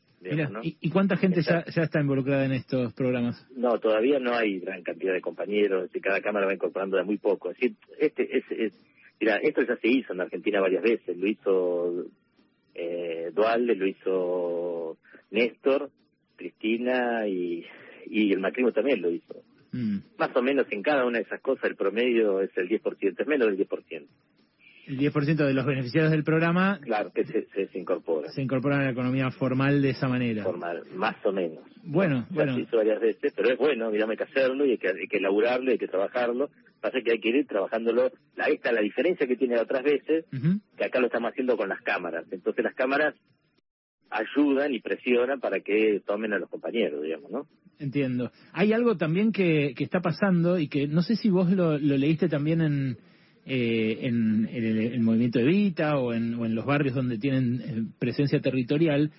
¿Y, 0.61 0.89
cuánta 0.89 1.17
gente 1.17 1.41
ya, 1.41 1.65
ya 1.65 1.83
está 1.83 2.01
involucrada 2.01 2.45
en 2.45 2.53
estos 2.53 2.93
programas? 2.93 3.45
No, 3.55 3.79
todavía 3.79 4.19
no 4.19 4.33
hay 4.33 4.59
gran 4.59 4.83
cantidad 4.83 5.13
de 5.13 5.21
compañeros, 5.21 5.89
y 5.93 5.99
cada 5.99 6.21
cámara 6.21 6.45
va 6.45 6.53
incorporando 6.53 6.97
de 6.97 7.03
muy 7.03 7.17
poco. 7.17 7.51
Es 7.51 7.57
decir, 7.57 7.75
este, 7.99 8.37
es, 8.37 8.43
es, 8.51 8.73
mira, 9.19 9.37
esto 9.37 9.61
ya 9.63 9.75
se 9.77 9.87
hizo 9.87 10.13
en 10.13 10.21
Argentina 10.21 10.61
varias 10.61 10.83
veces, 10.83 11.17
lo 11.17 11.27
hizo 11.27 12.05
eh, 12.75 13.31
Dualde, 13.33 13.75
lo 13.75 13.87
hizo 13.87 14.97
Néstor, 15.31 15.89
Cristina 16.35 17.27
y, 17.27 17.65
y 18.07 18.31
el 18.33 18.39
Macrimo 18.39 18.71
también 18.71 19.01
lo 19.01 19.09
hizo. 19.09 19.43
Mm. 19.71 19.97
Más 20.17 20.35
o 20.35 20.41
menos 20.41 20.67
en 20.71 20.83
cada 20.83 21.05
una 21.05 21.17
de 21.17 21.23
esas 21.23 21.41
cosas 21.41 21.65
el 21.65 21.75
promedio 21.75 22.41
es 22.41 22.55
el 22.57 22.69
10%, 22.69 23.19
es 23.19 23.27
menos 23.27 23.47
del 23.47 23.67
10%. 23.67 24.05
El 24.87 24.99
10% 24.99 25.35
de 25.35 25.53
los 25.53 25.65
beneficiarios 25.65 26.11
del 26.11 26.23
programa. 26.23 26.79
Claro, 26.81 27.11
que 27.13 27.23
se, 27.25 27.47
se, 27.47 27.79
incorpora. 27.79 28.29
Se 28.29 28.41
incorpora 28.41 28.79
a 28.79 28.83
la 28.83 28.91
economía 28.91 29.31
formal 29.31 29.81
de 29.81 29.91
esa 29.91 30.07
manera. 30.07 30.43
Formal, 30.43 30.83
más 30.95 31.15
o 31.25 31.31
menos. 31.31 31.63
Bueno, 31.83 32.27
bueno. 32.29 32.55
Se 32.55 32.61
hizo 32.61 32.77
varias 32.77 32.99
veces, 32.99 33.33
pero 33.35 33.49
es 33.49 33.57
bueno, 33.57 33.91
digamos, 33.91 34.11
hay 34.11 34.17
que 34.17 34.23
hacerlo 34.23 34.65
y 34.65 34.71
hay 34.71 34.77
que, 34.77 34.89
hay 34.89 35.07
que 35.07 35.17
elaborarlo, 35.17 35.71
hay 35.71 35.77
que 35.77 35.87
trabajarlo 35.87 36.49
Pasa 36.83 36.99
que 37.01 37.13
hay 37.13 37.19
que 37.21 37.29
ir 37.29 37.47
trabajándolo. 37.47 38.11
La, 38.35 38.47
esta 38.47 38.73
la 38.73 38.81
diferencia 38.81 39.25
que 39.25 39.37
tiene 39.37 39.57
otras 39.57 39.83
veces, 39.83 40.25
que 40.75 40.83
acá 40.83 40.99
lo 40.99 41.05
estamos 41.05 41.31
haciendo 41.31 41.55
con 41.55 41.69
las 41.69 41.81
cámaras. 41.81 42.25
Entonces 42.29 42.61
las 42.61 42.75
cámaras 42.75 43.15
ayudan 44.09 44.73
y 44.73 44.81
presionan 44.81 45.39
para 45.39 45.61
que 45.61 46.01
tomen 46.05 46.33
a 46.33 46.39
los 46.39 46.49
compañeros, 46.49 47.01
digamos, 47.01 47.31
¿no? 47.31 47.47
Entiendo. 47.79 48.33
Hay 48.51 48.73
algo 48.73 48.97
también 48.97 49.31
que, 49.31 49.73
que 49.77 49.83
está 49.85 50.01
pasando 50.01 50.59
y 50.59 50.67
que 50.67 50.85
no 50.85 51.03
sé 51.03 51.15
si 51.15 51.29
vos 51.29 51.49
lo, 51.51 51.77
leíste 51.77 52.27
también 52.27 52.59
en, 52.59 52.97
eh, 53.45 53.99
en, 54.01 54.49
el, 54.51 54.99
movimiento 55.01 55.39
Evita 55.39 55.97
o 55.97 56.13
en, 56.13 56.35
o 56.35 56.45
en 56.45 56.55
los 56.55 56.65
barrios 56.65 56.95
donde 56.95 57.17
tienen 57.17 57.61
eh, 57.61 57.83
presencia 57.99 58.39
territorial, 58.39 59.11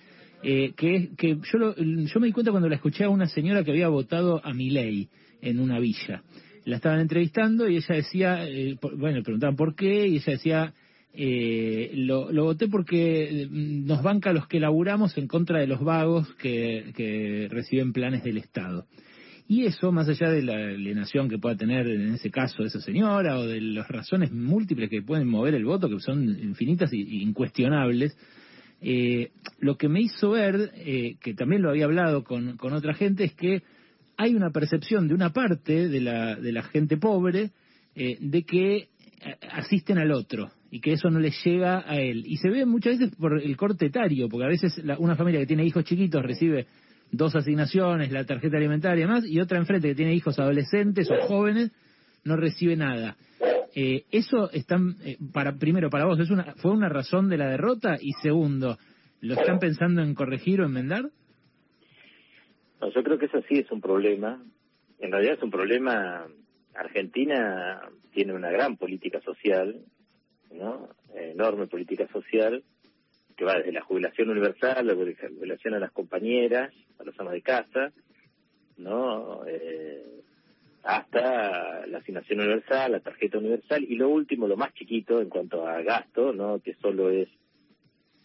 eh, 0.43 0.73
que, 0.75 1.11
que 1.17 1.37
yo, 1.51 1.75
yo 1.75 2.19
me 2.19 2.27
di 2.27 2.33
cuenta 2.33 2.51
cuando 2.51 2.69
la 2.69 2.75
escuché 2.75 3.03
a 3.03 3.09
una 3.09 3.27
señora 3.27 3.63
que 3.63 3.71
había 3.71 3.87
votado 3.87 4.41
a 4.43 4.53
mi 4.53 4.69
ley 4.69 5.09
en 5.41 5.59
una 5.59 5.79
villa 5.79 6.23
la 6.65 6.77
estaban 6.77 6.99
entrevistando 6.99 7.69
y 7.69 7.77
ella 7.77 7.95
decía, 7.95 8.47
eh, 8.47 8.75
bueno, 8.81 9.17
le 9.17 9.23
preguntaban 9.23 9.55
por 9.55 9.75
qué, 9.75 10.07
y 10.07 10.15
ella 10.15 10.31
decía, 10.33 10.73
eh, 11.13 11.91
lo, 11.93 12.31
lo, 12.31 12.43
voté 12.43 12.67
porque 12.67 13.47
mm, 13.49 13.85
nos 13.85 14.01
banca 14.03 14.33
los 14.33 14.47
que 14.47 14.59
laburamos 14.59 15.17
en 15.17 15.27
contra 15.27 15.59
de 15.59 15.67
los 15.67 15.81
vagos 15.81 16.27
que, 16.35 16.91
que 16.95 17.47
reciben 17.49 17.93
planes 17.93 18.23
del 18.23 18.37
Estado. 18.37 18.87
Y 19.47 19.65
eso, 19.65 19.91
más 19.91 20.09
allá 20.09 20.31
de 20.31 20.41
la 20.41 20.55
alienación 20.55 21.29
que 21.29 21.37
pueda 21.37 21.55
tener 21.55 21.87
en 21.87 22.15
ese 22.15 22.31
caso 22.31 22.63
esa 22.63 22.81
señora 22.81 23.37
o 23.37 23.45
de 23.45 23.61
las 23.61 23.87
razones 23.87 24.31
múltiples 24.31 24.89
que 24.89 25.03
pueden 25.03 25.27
mover 25.27 25.53
el 25.53 25.65
voto, 25.65 25.87
que 25.87 25.99
son 25.99 26.27
infinitas 26.27 26.91
e 26.91 26.97
incuestionables, 26.97 28.17
eh, 28.81 29.31
lo 29.59 29.77
que 29.77 29.87
me 29.87 30.01
hizo 30.01 30.31
ver, 30.31 30.71
eh, 30.75 31.17
que 31.21 31.33
también 31.33 31.61
lo 31.61 31.69
había 31.69 31.85
hablado 31.85 32.23
con, 32.23 32.57
con 32.57 32.73
otra 32.73 32.95
gente, 32.95 33.23
es 33.23 33.33
que 33.33 33.61
hay 34.17 34.33
una 34.33 34.51
percepción 34.51 35.07
de 35.07 35.13
una 35.13 35.31
parte 35.31 35.89
de 35.89 36.01
la, 36.01 36.35
de 36.35 36.51
la 36.51 36.63
gente 36.63 36.97
pobre 36.97 37.51
eh, 37.95 38.17
de 38.19 38.43
que 38.43 38.75
eh, 38.75 38.87
asisten 39.51 39.97
al 39.97 40.11
otro 40.11 40.51
y 40.71 40.79
que 40.81 40.93
eso 40.93 41.09
no 41.09 41.19
le 41.19 41.31
llega 41.43 41.83
a 41.89 41.99
él. 41.99 42.23
Y 42.25 42.37
se 42.37 42.49
ve 42.49 42.65
muchas 42.65 42.99
veces 42.99 43.15
por 43.15 43.41
el 43.41 43.55
corte 43.57 43.85
etario, 43.85 44.27
porque 44.27 44.45
a 44.45 44.49
veces 44.49 44.81
una 44.97 45.15
familia 45.15 45.39
que 45.39 45.45
tiene 45.45 45.65
hijos 45.65 45.85
chiquitos 45.85 46.21
recibe 46.21 46.67
dos 47.15 47.35
asignaciones, 47.35 48.11
la 48.11 48.25
tarjeta 48.25 48.57
alimentaria 48.57 49.05
y 49.05 49.07
más, 49.07 49.25
y 49.25 49.39
otra 49.39 49.57
enfrente 49.57 49.89
que 49.89 49.95
tiene 49.95 50.13
hijos 50.13 50.39
adolescentes 50.39 51.09
o 51.11 51.27
jóvenes 51.27 51.71
no 52.23 52.35
recibe 52.35 52.75
nada. 52.75 53.15
Eh, 53.75 54.05
eso 54.11 54.49
están, 54.51 54.95
eh, 55.03 55.17
para 55.33 55.57
primero, 55.57 55.89
para 55.89 56.05
vos, 56.05 56.19
es 56.19 56.29
una, 56.29 56.55
¿fue 56.55 56.71
una 56.71 56.89
razón 56.89 57.29
de 57.29 57.37
la 57.37 57.49
derrota? 57.49 57.97
Y 57.99 58.13
segundo, 58.21 58.77
¿lo 59.21 59.33
están 59.33 59.59
pensando 59.59 60.01
en 60.01 60.15
corregir 60.15 60.61
o 60.61 60.65
enmendar? 60.65 61.09
No, 62.81 62.89
yo 62.89 63.03
creo 63.03 63.17
que 63.17 63.25
eso 63.25 63.41
sí 63.49 63.59
es 63.59 63.71
un 63.71 63.81
problema. 63.81 64.41
En 64.99 65.11
realidad 65.11 65.35
es 65.35 65.43
un 65.43 65.51
problema. 65.51 66.25
Argentina 66.73 67.81
tiene 68.13 68.33
una 68.33 68.49
gran 68.49 68.77
política 68.77 69.19
social, 69.21 69.81
¿no? 70.53 70.89
Enorme 71.13 71.67
política 71.67 72.07
social 72.07 72.63
que 73.35 73.45
va 73.45 73.55
desde 73.55 73.71
la 73.71 73.81
jubilación 73.81 74.29
universal, 74.29 74.85
la 74.87 74.95
jubilación 74.95 75.73
a 75.73 75.79
las 75.79 75.91
compañeras, 75.91 76.71
a 76.99 77.03
los 77.03 77.19
amas 77.19 77.33
de 77.33 77.41
casa, 77.41 77.91
¿no? 78.77 79.43
Eh, 79.47 80.21
hasta 80.83 81.87
la 81.87 81.97
asignación 81.97 82.41
universal, 82.41 82.91
la 82.91 82.99
tarjeta 82.99 83.39
universal 83.39 83.83
y 83.83 83.95
lo 83.95 84.09
último, 84.09 84.47
lo 84.47 84.55
más 84.55 84.71
chiquito 84.73 85.19
en 85.19 85.29
cuanto 85.29 85.67
a 85.67 85.81
gasto, 85.81 86.31
¿no? 86.31 86.59
Que 86.59 86.75
solo 86.75 87.09
es 87.09 87.27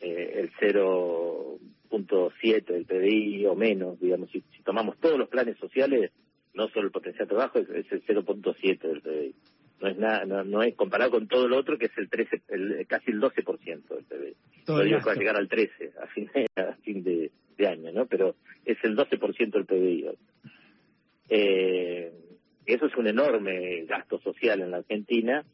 eh, 0.00 0.32
el 0.36 0.52
0.7 0.52 2.66
del 2.66 2.84
PDI 2.84 3.46
o 3.46 3.54
menos, 3.54 3.98
digamos, 3.98 4.28
si, 4.30 4.42
tomamos 4.62 4.98
todos 4.98 5.18
los 5.18 5.28
planes 5.28 5.56
sociales, 5.58 6.12
no 6.52 6.68
solo 6.68 6.84
el 6.86 6.92
potencial 6.92 7.26
de 7.26 7.34
trabajo, 7.34 7.58
es, 7.58 7.70
el 7.70 8.04
0.7 8.04 8.78
del 8.78 9.00
PDI. 9.00 9.34
No 9.80 9.88
es 9.88 9.96
nada, 9.96 10.24
no, 10.44 10.62
es 10.62 10.74
comparado 10.74 11.10
con 11.10 11.26
todo 11.26 11.48
lo 11.48 11.56
otro 11.56 11.78
que 11.78 11.86
es 11.86 11.96
el 11.96 12.10
13, 12.10 12.42
el, 12.48 12.86
casi 12.86 13.12
el 13.12 13.20
12% 13.20 13.88
del 13.88 14.04
PDI. 14.04 14.36
Todo 14.66 14.82
digo 14.82 14.98
va 15.06 15.12
a 15.12 15.14
llegar 15.14 15.36
al 15.36 15.48
13 15.48 15.92
a 16.02 16.06
fin 16.08 16.30
de, 16.34 16.46
a 16.62 16.74
fin 16.82 17.02
de, 17.02 17.30
año, 17.66 17.92
¿no? 17.92 18.06
Pero 18.06 18.36
es 18.64 18.78
el 18.84 18.96
12% 18.96 19.50
del 19.50 19.66
PDI. 19.66 20.06
Eh, 21.28 22.12
eso 22.66 22.86
es 22.86 22.96
un 22.96 23.06
enorme 23.06 23.84
gasto 23.84 24.18
social 24.20 24.60
en 24.60 24.70
la 24.70 24.78
Argentina 24.78 25.44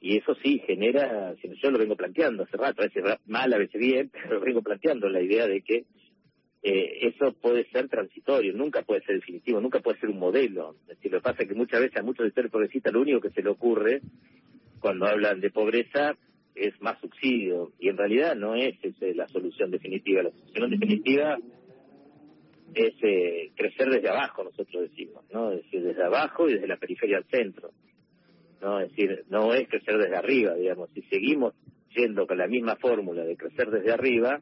y 0.00 0.18
eso 0.18 0.34
sí 0.42 0.62
genera, 0.66 1.34
yo 1.62 1.70
lo 1.70 1.78
vengo 1.78 1.96
planteando 1.96 2.42
hace 2.42 2.58
rato, 2.58 2.82
a 2.82 2.86
veces 2.86 3.02
mal, 3.26 3.52
a 3.52 3.58
veces 3.58 3.80
bien, 3.80 4.10
pero 4.22 4.40
vengo 4.40 4.60
planteando 4.60 5.08
la 5.08 5.22
idea 5.22 5.46
de 5.46 5.62
que 5.62 5.84
eh, 6.66 7.08
eso 7.08 7.34
puede 7.34 7.66
ser 7.66 7.90
transitorio, 7.90 8.54
nunca 8.54 8.80
puede 8.80 9.02
ser 9.02 9.16
definitivo, 9.16 9.60
nunca 9.60 9.80
puede 9.80 10.00
ser 10.00 10.08
un 10.08 10.18
modelo. 10.18 10.76
Es 10.88 10.96
decir, 10.96 11.12
lo 11.12 11.18
que 11.18 11.24
pasa 11.24 11.42
es 11.42 11.48
que 11.50 11.54
muchas 11.54 11.78
veces 11.78 11.98
a 11.98 12.02
muchos 12.02 12.24
sectores 12.24 12.50
progresistas 12.50 12.90
lo 12.90 13.02
único 13.02 13.20
que 13.20 13.28
se 13.30 13.42
le 13.42 13.50
ocurre 13.50 14.00
cuando 14.80 15.06
hablan 15.06 15.40
de 15.40 15.50
pobreza 15.50 16.16
es 16.54 16.80
más 16.80 16.98
subsidio 17.00 17.72
y 17.78 17.90
en 17.90 17.98
realidad 17.98 18.34
no 18.34 18.54
es 18.54 18.76
la 19.14 19.28
solución 19.28 19.70
definitiva. 19.70 20.22
La 20.22 20.30
solución 20.30 20.70
definitiva 20.70 21.36
es 22.74 22.94
eh, 23.02 23.50
crecer 23.54 23.90
desde 23.90 24.08
abajo, 24.08 24.44
nosotros 24.44 24.88
decimos, 24.88 25.22
¿no? 25.34 25.52
Es 25.52 25.64
decir, 25.64 25.82
desde 25.82 26.02
abajo 26.02 26.48
y 26.48 26.54
desde 26.54 26.66
la 26.66 26.78
periferia 26.78 27.18
al 27.18 27.24
centro. 27.24 27.72
¿no? 28.62 28.80
Es 28.80 28.88
decir, 28.88 29.24
no 29.28 29.52
es 29.52 29.68
crecer 29.68 29.98
desde 29.98 30.16
arriba, 30.16 30.54
digamos. 30.54 30.88
Si 30.94 31.02
seguimos 31.02 31.52
yendo 31.94 32.26
con 32.26 32.38
la 32.38 32.46
misma 32.46 32.76
fórmula 32.76 33.22
de 33.22 33.36
crecer 33.36 33.70
desde 33.70 33.92
arriba, 33.92 34.40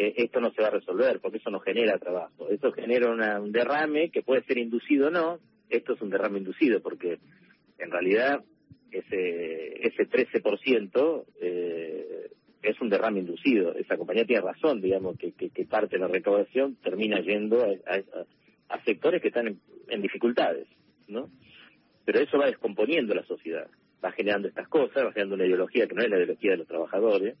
eh, 0.00 0.14
esto 0.18 0.40
no 0.40 0.52
se 0.52 0.62
va 0.62 0.68
a 0.68 0.78
resolver, 0.78 1.18
porque 1.18 1.38
eso 1.38 1.50
no 1.50 1.58
genera 1.58 1.98
trabajo. 1.98 2.48
Esto 2.50 2.70
genera 2.70 3.10
un 3.40 3.50
derrame 3.50 4.10
que 4.10 4.22
puede 4.22 4.44
ser 4.44 4.56
inducido 4.58 5.08
o 5.08 5.10
no. 5.10 5.40
Esto 5.68 5.94
es 5.94 6.00
un 6.00 6.08
derrame 6.08 6.38
inducido, 6.38 6.80
porque 6.80 7.18
en 7.78 7.90
realidad 7.90 8.44
ese, 8.92 9.88
ese 9.88 10.08
13% 10.08 11.24
eh, 11.40 12.30
es 12.62 12.80
un 12.80 12.90
derrame 12.90 13.18
inducido. 13.18 13.74
Esa 13.74 13.96
compañía 13.96 14.24
tiene 14.24 14.42
razón, 14.42 14.80
digamos, 14.80 15.18
que, 15.18 15.32
que, 15.32 15.64
parte 15.64 15.96
de 15.96 16.02
la 16.02 16.06
recaudación 16.06 16.76
termina 16.76 17.18
yendo 17.20 17.64
a, 17.64 18.84
sectores 18.84 19.20
que 19.20 19.28
están 19.28 19.58
en, 19.88 20.00
dificultades, 20.00 20.68
¿no? 21.08 21.28
Pero 22.04 22.20
eso 22.20 22.38
va 22.38 22.46
descomponiendo 22.46 23.14
la 23.14 23.24
sociedad, 23.24 23.66
va 24.02 24.12
generando 24.12 24.46
estas 24.46 24.68
cosas, 24.68 25.06
va 25.06 25.12
generando 25.12 25.34
una 25.34 25.46
ideología 25.46 25.88
que 25.88 25.94
no 25.96 26.02
es 26.02 26.08
la 26.08 26.18
ideología 26.18 26.52
de 26.52 26.58
los 26.58 26.68
trabajadores, 26.68 27.36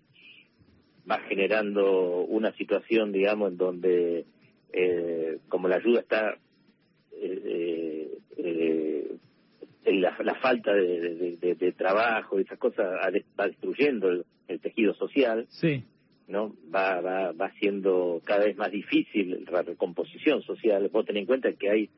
va 1.10 1.18
generando 1.20 2.22
una 2.22 2.52
situación, 2.52 3.12
digamos, 3.12 3.52
en 3.52 3.56
donde, 3.56 4.24
eh, 4.72 5.38
como 5.48 5.68
la 5.68 5.76
ayuda 5.76 6.00
está 6.00 6.36
eh, 7.12 8.18
eh, 8.36 9.16
la, 9.86 10.34
falta 10.36 10.72
de, 10.72 11.74
trabajo 11.76 12.38
y 12.38 12.42
esas 12.42 12.58
cosas 12.58 12.86
va 13.38 13.46
destruyendo 13.46 14.10
el, 14.10 14.60
tejido 14.60 14.94
social, 14.94 15.46
sí. 15.48 15.84
¿no? 16.26 16.54
Va, 16.74 17.00
va, 17.00 17.32
va 17.32 17.52
siendo 17.60 18.20
cada 18.24 18.44
vez 18.44 18.56
más 18.56 18.70
difícil 18.70 19.46
la 19.50 19.62
recomposición 19.62 20.42
social. 20.42 20.88
Vos 20.88 21.06
tenés 21.06 21.22
en 21.22 21.26
cuenta 21.26 21.52
que 21.52 21.70
hay 21.70 21.90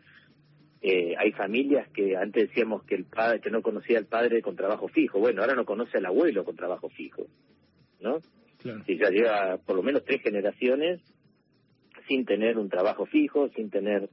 eh, 0.82 1.14
hay 1.18 1.32
familias 1.32 1.88
que 1.90 2.16
antes 2.16 2.48
decíamos 2.48 2.84
que 2.84 2.94
el 2.94 3.04
padre 3.04 3.40
que 3.40 3.50
no 3.50 3.60
conocía 3.60 3.98
al 3.98 4.06
padre 4.06 4.40
con 4.40 4.56
trabajo 4.56 4.88
fijo, 4.88 5.18
bueno, 5.18 5.42
ahora 5.42 5.54
no 5.54 5.66
conoce 5.66 5.98
al 5.98 6.06
abuelo 6.06 6.42
con 6.42 6.56
trabajo 6.56 6.88
fijo, 6.88 7.26
¿no? 8.00 8.20
Claro. 8.62 8.82
Si 8.84 8.96
ya 8.98 9.10
lleva 9.10 9.58
por 9.58 9.76
lo 9.76 9.82
menos 9.82 10.04
tres 10.04 10.22
generaciones 10.22 11.00
sin 12.08 12.24
tener 12.24 12.58
un 12.58 12.68
trabajo 12.68 13.06
fijo, 13.06 13.48
sin 13.50 13.70
tener 13.70 14.08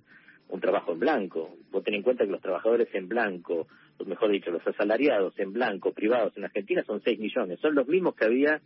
un 0.50 0.62
trabajo 0.62 0.94
en 0.94 1.00
blanco. 1.00 1.58
Vos 1.72 1.84
ten 1.84 1.96
en 1.96 2.04
cuenta 2.04 2.26
que 2.26 2.32
los 2.32 2.42
trabajadores 2.42 2.88
en 2.94 3.08
blanco, 3.08 3.68
o 3.98 4.06
mejor 4.06 4.32
dicho, 4.32 4.52
los 4.52 4.66
asalariados 4.66 5.38
en 5.40 5.52
blanco, 5.52 5.92
privados 5.92 6.36
en 6.38 6.46
Argentina 6.46 6.84
son 6.86 7.02
6 7.02 7.20
millones. 7.20 7.60
Son 7.60 7.76
los 7.76 7.88
mismos 7.88 8.16
que 8.16 8.26
había 8.26 8.62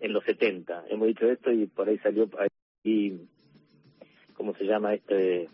en 0.00 0.12
los 0.12 0.24
70. 0.24 0.84
Hemos 0.90 1.08
dicho 1.08 1.26
esto 1.26 1.50
y 1.50 1.66
por 1.66 1.88
ahí 1.88 1.98
salió, 1.98 2.28
ahí, 2.84 3.20
¿cómo 4.34 4.54
se 4.54 4.64
llama 4.64 4.94
este? 4.94 5.48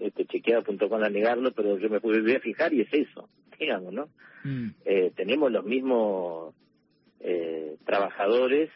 este 0.00 0.26
chequeado.com 0.26 1.02
a 1.02 1.08
negarlo, 1.08 1.52
pero 1.52 1.78
yo 1.78 1.88
me 1.88 1.98
voy 1.98 2.34
a 2.34 2.40
fijar 2.40 2.72
y 2.72 2.82
es 2.82 2.92
eso, 2.92 3.28
digamos, 3.58 3.92
¿no? 3.92 4.08
Mm. 4.44 4.68
Eh, 4.84 5.12
tenemos 5.14 5.50
los 5.50 5.64
mismos 5.64 6.54
eh, 7.20 7.76
trabajadores 7.84 8.70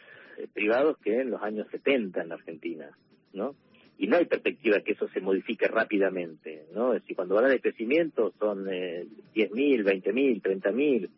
privados 0.47 0.97
que 0.97 1.21
en 1.21 1.31
los 1.31 1.41
años 1.41 1.67
70 1.71 2.21
en 2.21 2.31
Argentina, 2.31 2.89
¿no? 3.33 3.55
y 4.01 4.07
no 4.07 4.17
hay 4.17 4.25
perspectiva 4.25 4.81
que 4.81 4.93
eso 4.93 5.07
se 5.09 5.21
modifique 5.21 5.67
rápidamente, 5.67 6.65
¿no? 6.73 6.95
Es 6.95 7.03
decir, 7.03 7.15
cuando 7.15 7.37
habla 7.37 7.49
de 7.49 7.61
crecimiento 7.61 8.33
son 8.39 8.67
eh, 8.67 9.05
10.000, 9.35 9.83
20.000, 9.83 10.41
30.000, 10.41 11.09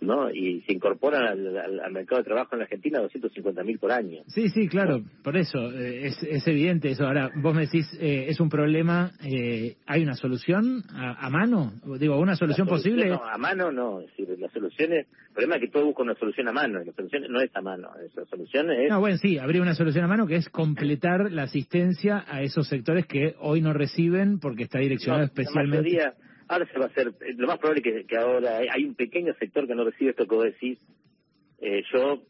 ¿no? 0.00 0.30
Y 0.30 0.62
se 0.62 0.72
incorporan 0.72 1.24
al, 1.26 1.92
mercado 1.92 2.20
de 2.20 2.24
trabajo 2.24 2.50
en 2.54 2.60
la 2.60 2.64
Argentina 2.64 3.00
250.000 3.00 3.78
por 3.78 3.92
año. 3.92 4.22
Sí, 4.28 4.48
sí, 4.48 4.68
claro, 4.68 5.02
por 5.22 5.36
eso, 5.36 5.70
eh, 5.72 6.06
es, 6.06 6.22
es, 6.22 6.46
evidente 6.46 6.90
eso. 6.90 7.06
Ahora, 7.06 7.30
vos 7.36 7.54
me 7.54 7.62
decís, 7.62 7.86
eh, 8.00 8.26
es 8.28 8.40
un 8.40 8.48
problema, 8.48 9.12
eh, 9.24 9.76
¿hay 9.86 10.02
una 10.02 10.14
solución 10.14 10.82
a, 10.94 11.28
mano? 11.30 11.72
Digo, 11.98 12.18
¿una 12.18 12.36
solución, 12.36 12.66
posible? 12.66 13.08
No, 13.08 13.22
a 13.24 13.38
mano 13.38 13.70
no, 13.70 14.00
es 14.00 14.06
decir, 14.16 14.38
la 14.38 14.48
solución 14.48 14.92
es, 14.92 15.06
el 15.06 15.34
problema 15.34 15.56
es 15.56 15.60
que 15.62 15.68
todo 15.68 15.86
busca 15.86 16.02
una 16.02 16.14
solución 16.14 16.48
a 16.48 16.52
mano, 16.52 16.82
y 16.82 16.86
la 16.86 16.92
solución 16.92 17.24
no 17.28 17.40
es 17.40 17.50
a 17.54 17.60
mano, 17.60 17.90
la 18.14 18.24
solución 18.26 18.70
es... 18.70 18.90
No, 18.90 19.00
bueno, 19.00 19.16
sí, 19.18 19.38
habría 19.38 19.62
una 19.62 19.74
solución 19.74 20.04
a 20.04 20.08
mano 20.08 20.26
que 20.26 20.36
es 20.36 20.48
completar 20.48 21.30
la 21.30 21.42
asistencia 21.42 22.24
a 22.26 22.42
esos 22.42 22.68
sectores 22.68 23.06
que 23.06 23.34
hoy 23.40 23.60
no 23.60 23.72
reciben 23.72 24.38
porque 24.40 24.64
está 24.64 24.78
direccionado 24.78 25.24
especialmente... 25.24 26.12
Ahora 26.50 26.66
se 26.66 26.80
va 26.80 26.86
a 26.86 26.88
hacer, 26.88 27.12
lo 27.36 27.46
más 27.46 27.60
probable 27.60 27.80
que, 27.80 28.04
que 28.06 28.16
ahora 28.16 28.58
hay 28.58 28.84
un 28.84 28.96
pequeño 28.96 29.32
sector 29.34 29.68
que 29.68 29.74
no 29.76 29.84
recibe 29.84 30.10
esto 30.10 30.26
que 30.26 30.34
vos 30.34 30.44
decís. 30.46 30.80
Eh, 31.60 31.84
yo 31.92 32.24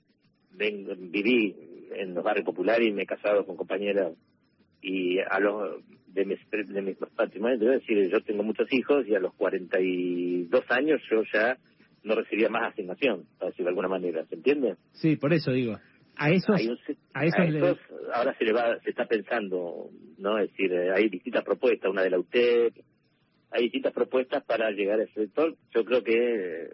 viví 0.58 1.56
en 1.96 2.12
los 2.12 2.22
barrios 2.22 2.44
populares 2.44 2.86
y 2.86 2.92
me 2.92 3.04
he 3.04 3.06
casado 3.06 3.46
con 3.46 3.56
compañeras 3.56 4.12
y 4.82 5.18
a 5.20 5.40
los 5.40 5.82
de 6.08 6.26
mis, 6.26 6.38
de 6.50 6.82
mis 6.82 6.98
patrimonios, 7.16 7.60
debo 7.60 7.72
decir, 7.72 8.10
yo 8.10 8.20
tengo 8.20 8.42
muchos 8.42 8.70
hijos 8.72 9.06
y 9.08 9.14
a 9.14 9.20
los 9.20 9.32
42 9.36 10.64
años 10.68 11.00
yo 11.10 11.22
ya 11.32 11.56
no 12.02 12.14
recibía 12.14 12.50
más 12.50 12.74
asignación, 12.74 13.24
para 13.38 13.50
decirlo 13.50 13.68
de 13.68 13.70
alguna 13.70 13.88
manera, 13.88 14.26
¿se 14.26 14.34
entiende? 14.34 14.76
Sí, 14.92 15.16
por 15.16 15.32
eso 15.32 15.50
digo. 15.50 15.78
A 16.16 16.30
esos, 16.30 16.60
a, 17.14 17.24
esos, 17.24 17.78
ahora 18.12 18.36
se 18.36 18.44
le 18.44 18.52
va, 18.52 18.78
se 18.80 18.90
está 18.90 19.06
pensando, 19.06 19.88
¿no? 20.18 20.38
Es 20.38 20.50
decir, 20.50 20.70
eh, 20.70 20.92
hay 20.94 21.08
distintas 21.08 21.42
propuestas, 21.42 21.90
una 21.90 22.02
de 22.02 22.10
la 22.10 22.18
UTEP, 22.18 22.74
hay 23.50 23.64
distintas 23.64 23.92
propuestas 23.92 24.44
para 24.44 24.70
llegar 24.70 25.00
a 25.00 25.04
ese 25.04 25.14
sector. 25.14 25.56
Yo 25.74 25.84
creo 25.84 26.02
que 26.02 26.70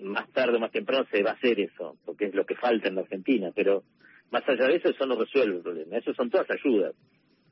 más 0.00 0.30
tarde 0.32 0.56
o 0.56 0.60
más 0.60 0.72
temprano 0.72 1.06
se 1.10 1.22
va 1.22 1.30
a 1.30 1.34
hacer 1.34 1.60
eso, 1.60 1.96
porque 2.04 2.26
es 2.26 2.34
lo 2.34 2.44
que 2.44 2.54
falta 2.54 2.88
en 2.88 2.96
la 2.96 3.02
Argentina, 3.02 3.50
pero 3.54 3.82
más 4.30 4.42
allá 4.48 4.66
de 4.66 4.76
eso, 4.76 4.88
eso 4.88 5.06
no 5.06 5.16
resuelve 5.18 5.56
el 5.56 5.62
problema. 5.62 5.98
Eso 5.98 6.12
son 6.14 6.30
todas 6.30 6.46
ayudas. 6.50 6.94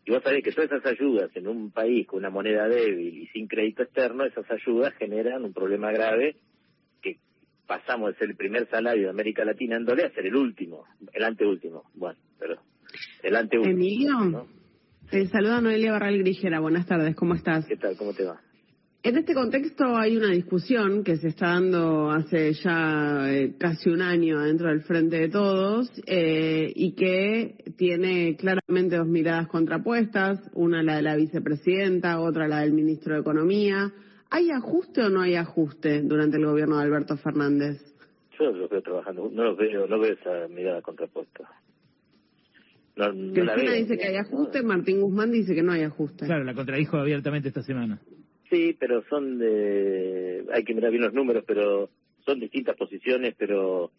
Y 0.04 0.10
vos 0.10 0.22
sabés 0.22 0.42
que 0.42 0.52
todas 0.52 0.70
esas 0.70 0.84
ayudas 0.84 1.30
en 1.34 1.48
un 1.48 1.70
país 1.70 2.06
con 2.06 2.18
una 2.18 2.30
moneda 2.30 2.68
débil 2.68 3.22
y 3.22 3.26
sin 3.28 3.46
crédito 3.46 3.82
externo, 3.82 4.24
esas 4.24 4.50
ayudas 4.50 4.92
generan 4.94 5.44
un 5.44 5.54
problema 5.54 5.90
grave 5.92 6.36
que 7.00 7.18
pasamos 7.66 8.12
de 8.12 8.18
ser 8.18 8.30
el 8.30 8.36
primer 8.36 8.68
salario 8.68 9.04
de 9.04 9.10
América 9.10 9.44
Latina 9.44 9.76
en 9.76 9.86
dólares 9.86 10.12
a 10.12 10.14
ser 10.14 10.26
el 10.26 10.36
último, 10.36 10.84
el 11.12 11.24
anteúltimo. 11.24 11.84
Bueno, 11.94 12.18
pero 12.38 12.60
el 13.22 13.36
anteúltimo. 13.36 13.74
Emilio. 13.74 14.18
¿no? 14.20 14.63
Eh, 15.12 15.26
saluda 15.26 15.60
Noelia 15.60 15.92
Barral 15.92 16.18
Grigera. 16.18 16.60
Buenas 16.60 16.86
tardes, 16.86 17.14
¿cómo 17.14 17.34
estás? 17.34 17.66
¿Qué 17.66 17.76
tal? 17.76 17.96
¿Cómo 17.96 18.12
te 18.12 18.24
va? 18.24 18.40
En 19.02 19.18
este 19.18 19.34
contexto 19.34 19.96
hay 19.98 20.16
una 20.16 20.30
discusión 20.30 21.04
que 21.04 21.16
se 21.16 21.28
está 21.28 21.48
dando 21.48 22.10
hace 22.10 22.54
ya 22.54 23.30
eh, 23.30 23.54
casi 23.58 23.90
un 23.90 24.00
año 24.00 24.40
dentro 24.40 24.68
del 24.68 24.80
Frente 24.80 25.18
de 25.18 25.28
Todos 25.28 25.90
eh, 26.06 26.72
y 26.74 26.92
que 26.92 27.54
tiene 27.76 28.34
claramente 28.36 28.96
dos 28.96 29.06
miradas 29.06 29.46
contrapuestas, 29.48 30.40
una 30.54 30.82
la 30.82 30.96
de 30.96 31.02
la 31.02 31.16
vicepresidenta, 31.16 32.18
otra 32.18 32.48
la 32.48 32.60
del 32.60 32.72
ministro 32.72 33.14
de 33.14 33.20
Economía. 33.20 33.92
¿Hay 34.30 34.50
ajuste 34.50 35.02
o 35.02 35.10
no 35.10 35.20
hay 35.20 35.34
ajuste 35.34 36.00
durante 36.00 36.38
el 36.38 36.46
gobierno 36.46 36.78
de 36.78 36.84
Alberto 36.84 37.18
Fernández? 37.18 37.76
Yo 38.38 38.50
los 38.50 38.70
veo 38.70 38.80
trabajando, 38.80 39.28
no 39.30 39.44
los 39.44 39.56
veo, 39.58 39.86
no 39.86 40.00
veo 40.00 40.14
esa 40.14 40.48
mirada 40.48 40.80
contrapuesta. 40.80 41.44
No, 42.96 43.10
Cristina 43.10 43.72
dice 43.72 43.98
que 43.98 44.06
hay 44.06 44.16
ajuste, 44.16 44.62
Martín 44.62 45.00
Guzmán 45.00 45.32
dice 45.32 45.54
que 45.54 45.62
no 45.62 45.72
hay 45.72 45.82
ajuste. 45.82 46.26
Claro, 46.26 46.44
la 46.44 46.54
contradijo 46.54 46.96
abiertamente 46.96 47.48
esta 47.48 47.62
semana. 47.62 48.00
Sí, 48.50 48.76
pero 48.78 49.02
son 49.08 49.38
de... 49.38 50.44
Hay 50.52 50.62
que 50.62 50.74
mirar 50.74 50.92
bien 50.92 51.02
los 51.02 51.12
números, 51.12 51.44
pero 51.46 51.90
son 52.24 52.38
distintas 52.38 52.76
posiciones, 52.76 53.34
pero 53.36 53.90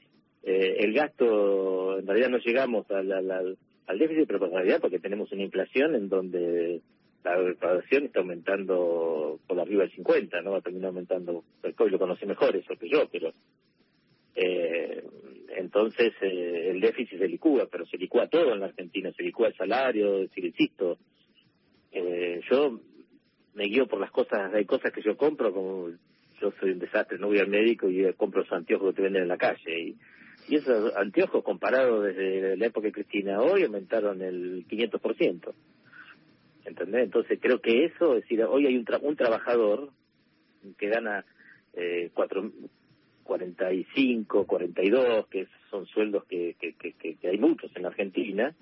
eh, 0.44 0.78
el 0.80 0.94
gasto, 0.94 2.00
en 2.00 2.08
realidad 2.08 2.30
no 2.30 2.38
llegamos 2.38 2.90
al, 2.90 3.12
al, 3.12 3.58
al 3.88 4.00
déficit 4.00 4.30
de 4.30 4.38
realidad 4.38 4.80
porque 4.80 5.00
tenemos 5.00 5.32
una 5.32 5.44
inflación 5.44 5.96
en 5.96 6.08
donde 6.08 6.82
la 7.24 7.36
recaudación 7.36 8.06
está 8.06 8.20
aumentando 8.20 9.40
por 9.46 9.60
arriba 9.60 9.84
del 9.84 9.92
50, 9.92 10.42
¿no? 10.42 10.52
Va 10.52 10.60
a 10.60 10.62
terminar 10.62 10.90
aumentando, 10.90 11.44
el 11.64 11.76
COVID 11.76 11.92
lo 11.92 12.00
conoce 12.00 12.26
mejor 12.26 12.56
eso 12.56 12.76
que 12.80 12.90
yo, 12.90 13.10
pero... 13.12 13.32
Eh, 14.36 15.04
entonces 15.58 16.14
eh, 16.22 16.70
el 16.72 16.82
déficit 16.82 17.20
se 17.20 17.28
licúa, 17.28 17.68
pero 17.72 17.86
se 17.86 17.98
licúa 17.98 18.28
todo 18.28 18.54
en 18.54 18.60
la 18.60 18.68
Argentina, 18.68 19.12
se 19.12 19.24
licúa 19.24 19.48
el 19.48 19.56
salario, 19.56 20.16
es 20.16 20.30
decir, 20.30 20.46
insisto, 20.46 20.98
eh, 21.92 22.42
yo 22.50 22.80
me 23.54 23.66
guío 23.66 23.88
por 23.88 24.00
las 24.00 24.12
cosas, 24.12 24.54
hay 24.54 24.66
cosas 24.66 24.92
que 24.92 25.02
yo 25.02 25.16
compro, 25.16 25.54
como 25.54 25.90
yo 26.42 26.52
soy 26.60 26.72
un 26.72 26.80
desastre, 26.80 27.18
no 27.18 27.28
voy 27.28 27.40
al 27.40 27.48
médico 27.48 27.90
y 27.90 28.12
compro 28.14 28.42
esos 28.42 28.54
anteojos 28.54 28.90
que 28.90 28.98
te 28.98 29.02
venden 29.04 29.24
en 29.24 29.30
la 29.30 29.38
calle. 29.38 29.80
Y, 29.80 29.98
y 30.48 30.56
esos 30.58 30.96
anteojos 30.96 31.44
comparados 31.44 32.04
desde 32.04 32.58
la 32.58 32.68
época 32.68 32.88
de 32.88 32.94
Cristina 32.94 33.42
hoy 33.42 33.64
aumentaron 33.64 34.22
el 34.22 34.68
500%. 34.68 35.54
¿Entendés? 36.66 37.04
Entonces 37.04 37.40
creo 37.42 37.62
que 37.62 37.86
eso, 37.86 38.16
es 38.16 38.24
decir, 38.24 38.44
hoy 38.44 38.68
hay 38.68 38.76
un, 38.76 38.86
un 39.02 39.16
trabajador 39.16 39.92
que 40.78 40.90
gana 40.90 41.26
eh, 41.74 42.10
cuatro, 42.14 42.52
45, 43.26 44.48
42, 44.48 45.28
que 45.28 45.48
son 45.70 45.86
sueldos 45.88 46.24
que, 46.26 46.56
que, 46.60 46.74
que, 46.74 46.94
que 47.16 47.28
hay 47.28 47.38
muchos 47.38 47.76
en 47.76 47.86
Argentina, 47.86 48.56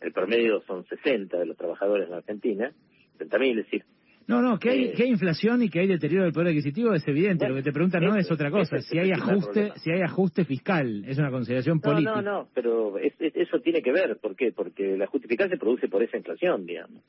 el 0.00 0.12
promedio 0.12 0.62
son 0.62 0.86
60 0.86 1.36
de 1.36 1.46
los 1.46 1.56
trabajadores 1.56 2.08
en 2.08 2.14
Argentina, 2.14 2.72
30.000, 3.18 3.50
es 3.50 3.56
decir, 3.56 3.84
no, 4.30 4.40
no, 4.42 4.60
que 4.60 4.70
hay, 4.70 4.84
eh, 4.84 4.92
que 4.92 5.02
hay 5.02 5.08
inflación 5.08 5.60
y 5.60 5.68
que 5.68 5.80
hay 5.80 5.88
deterioro 5.88 6.22
del 6.22 6.32
poder 6.32 6.50
adquisitivo 6.50 6.94
es 6.94 7.06
evidente. 7.08 7.48
Lo 7.48 7.56
que 7.56 7.64
te 7.64 7.72
preguntan 7.72 8.04
no 8.04 8.14
es 8.14 8.30
otra 8.30 8.48
cosa. 8.48 8.78
Si 8.78 8.96
hay 8.96 9.10
ajuste, 9.10 9.72
si 9.74 9.90
hay 9.90 10.02
ajuste 10.02 10.44
fiscal, 10.44 11.04
es 11.04 11.18
una 11.18 11.32
consideración 11.32 11.80
política. 11.80 12.14
No, 12.14 12.22
no, 12.22 12.32
no, 12.42 12.48
pero 12.54 12.96
eso 12.98 13.58
tiene 13.58 13.82
que 13.82 13.90
ver. 13.90 14.18
¿Por 14.18 14.36
qué? 14.36 14.52
Porque 14.52 14.96
la 14.96 15.08
justificación 15.08 15.50
se 15.50 15.58
produce 15.58 15.88
por 15.88 16.04
esa 16.04 16.16
inflación, 16.16 16.64
digamos. 16.64 17.02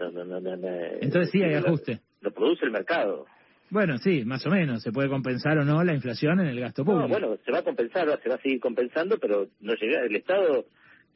No, 0.00 0.10
no, 0.10 0.24
no, 0.24 0.68
Entonces 1.00 1.30
sí 1.30 1.40
hay 1.40 1.54
ajuste. 1.54 2.00
Lo, 2.20 2.32
produce 2.32 2.64
el 2.64 2.72
mercado. 2.72 3.26
Bueno, 3.70 3.98
sí, 3.98 4.24
más 4.24 4.46
o 4.46 4.50
menos. 4.50 4.82
Se 4.82 4.92
puede 4.92 5.08
compensar 5.08 5.58
o 5.58 5.64
no 5.64 5.82
la 5.82 5.94
inflación 5.94 6.40
en 6.40 6.46
el 6.46 6.60
gasto 6.60 6.84
público. 6.84 7.08
No, 7.08 7.08
bueno, 7.08 7.38
se 7.44 7.52
va 7.52 7.58
a 7.58 7.64
compensar, 7.64 8.06
se 8.22 8.28
va 8.28 8.36
a 8.36 8.40
seguir 8.40 8.60
compensando, 8.60 9.18
pero 9.18 9.48
no 9.60 9.74
llega. 9.74 10.04
El 10.04 10.14
Estado, 10.16 10.66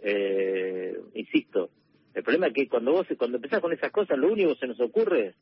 eh, 0.03 0.97
insisto, 1.15 1.71
el 2.15 2.23
problema 2.23 2.49
es 2.49 2.55
que 2.55 2.69
cuando 2.69 2.93
vos 2.93 3.07
cuando 3.17 3.37
empezás 3.37 3.61
con 3.61 3.73
esas 3.73 3.93
cosas, 3.93 4.19
lo 4.19 4.33
único 4.33 4.51
que 4.55 4.61
se 4.61 4.67
nos 4.67 4.81
ocurre 4.81 5.35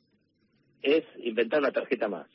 es 0.83 1.05
inventar 1.23 1.61
una 1.61 1.73
tarjeta 1.73 2.09
más, 2.09 2.29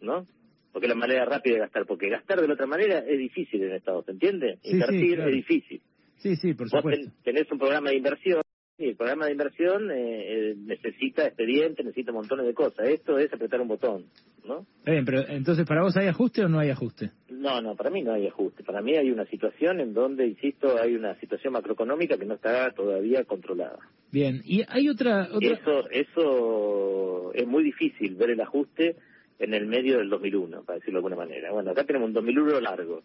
¿no? 0.00 0.26
Porque 0.72 0.86
es 0.86 0.92
la 0.92 0.98
manera 0.98 1.24
rápida 1.24 1.54
de 1.54 1.60
gastar, 1.60 1.86
porque 1.86 2.08
gastar 2.08 2.40
de 2.40 2.48
la 2.48 2.54
otra 2.54 2.66
manera 2.66 2.98
es 2.98 3.18
difícil 3.18 3.62
en 3.62 3.72
Estado, 3.72 4.02
¿se 4.02 4.12
entiende? 4.12 4.58
Invertir 4.64 5.20
es 5.20 5.34
difícil. 5.34 5.82
Sí, 6.16 6.36
sí, 6.36 6.54
por 6.54 6.68
supuesto. 6.68 7.06
Vos 7.06 7.22
tenés 7.22 7.50
un 7.50 7.58
programa 7.58 7.90
de 7.90 7.96
inversión 7.96 8.42
y 8.80 8.88
el 8.88 8.96
programa 8.96 9.26
de 9.26 9.32
inversión 9.32 9.90
eh, 9.90 10.50
eh, 10.50 10.54
necesita 10.56 11.26
expediente, 11.26 11.84
necesita 11.84 12.12
montones 12.12 12.46
de 12.46 12.54
cosas. 12.54 12.88
Esto 12.88 13.18
es 13.18 13.32
apretar 13.32 13.60
un 13.60 13.68
botón, 13.68 14.06
¿no? 14.44 14.66
Está 14.78 14.92
bien, 14.92 15.04
pero 15.04 15.20
entonces, 15.28 15.66
¿para 15.66 15.82
vos 15.82 15.96
hay 15.96 16.08
ajuste 16.08 16.44
o 16.44 16.48
no 16.48 16.58
hay 16.58 16.70
ajuste? 16.70 17.10
No, 17.28 17.60
no, 17.60 17.76
para 17.76 17.90
mí 17.90 18.02
no 18.02 18.12
hay 18.12 18.26
ajuste. 18.26 18.64
Para 18.64 18.80
mí 18.80 18.96
hay 18.96 19.10
una 19.10 19.26
situación 19.26 19.80
en 19.80 19.92
donde, 19.92 20.26
insisto, 20.26 20.80
hay 20.80 20.94
una 20.94 21.14
situación 21.20 21.52
macroeconómica 21.52 22.16
que 22.16 22.24
no 22.24 22.34
está 22.34 22.70
todavía 22.70 23.24
controlada. 23.24 23.78
Bien, 24.10 24.40
y 24.44 24.62
hay 24.66 24.88
otra... 24.88 25.28
otra... 25.30 25.50
Eso, 25.50 25.88
eso 25.90 27.32
es 27.34 27.46
muy 27.46 27.62
difícil 27.62 28.14
ver 28.16 28.30
el 28.30 28.40
ajuste 28.40 28.96
en 29.38 29.54
el 29.54 29.66
medio 29.66 29.98
del 29.98 30.08
2001, 30.08 30.64
para 30.64 30.78
decirlo 30.78 31.00
de 31.00 31.06
alguna 31.06 31.16
manera. 31.16 31.52
Bueno, 31.52 31.70
acá 31.70 31.84
tenemos 31.84 32.08
un 32.08 32.14
2001 32.14 32.60
largo, 32.60 33.02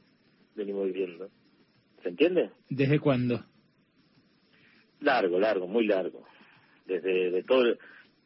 venimos 0.55 0.85
viviendo. 0.85 1.29
¿Se 2.01 2.09
entiende? 2.09 2.49
¿Desde 2.69 2.99
cuándo? 2.99 3.43
Largo, 5.01 5.39
largo, 5.39 5.67
muy 5.67 5.85
largo. 5.85 6.23
Desde 6.85 7.31
de 7.31 7.43
todo 7.43 7.75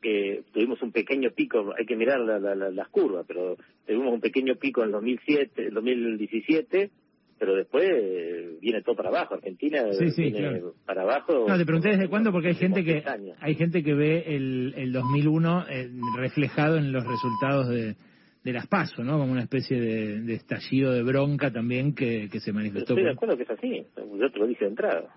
que 0.02 0.44
tuvimos 0.54 0.82
un 0.82 0.92
pequeño 0.92 1.32
pico, 1.32 1.74
hay 1.78 1.86
que 1.86 1.96
mirar 1.96 2.20
las 2.20 2.88
curvas, 2.90 3.26
pero 3.28 3.58
tuvimos 3.86 4.14
un 4.14 4.22
pequeño 4.22 4.56
pico 4.56 4.82
en 4.82 4.88
el 4.88 4.92
2007, 4.94 5.68
el 5.68 5.74
2017, 5.74 6.90
pero 7.38 7.56
después 7.56 7.90
eh, 7.90 8.58
viene 8.62 8.82
todo 8.82 8.96
para 8.96 9.10
abajo. 9.10 9.36
Argentina 9.36 9.84
viene 10.16 10.62
para 10.86 11.04
abajo. 11.04 11.46
No, 11.48 11.58
te 11.58 11.66
pregunté 11.66 11.90
desde 11.90 12.10
cuándo 12.10 12.32
porque 12.32 12.50
hay 12.50 12.56
gente 12.56 12.84
que 12.84 13.04
hay 13.40 13.56
gente 13.56 13.84
que 13.84 13.94
ve 13.94 14.24
el, 14.28 14.74
el 14.78 14.92
2001 14.92 15.66
eh, 15.70 15.90
reflejado 16.18 16.78
en 16.78 16.92
los 16.92 17.06
resultados 17.06 17.70
de, 17.70 17.96
de 18.44 18.54
las 18.54 18.68
PASO, 18.68 19.04
¿no? 19.04 19.18
Como 19.18 19.32
una 19.32 19.44
especie 19.44 19.80
de, 19.80 20.34
estallido 20.34 20.92
de 20.92 21.04
bronca 21.04 21.52
también 21.52 21.94
que, 21.94 22.30
que 22.30 22.40
se 22.40 22.52
manifestó. 22.52 22.94
estoy 22.94 23.04
de 23.04 23.12
acuerdo 23.12 23.38
que 23.38 23.44
es 23.44 23.50
así, 23.50 23.86
yo 23.98 24.32
te 24.32 24.40
lo 24.40 24.48
dije 24.48 24.66
de 24.66 24.72
entrada. 24.72 25.16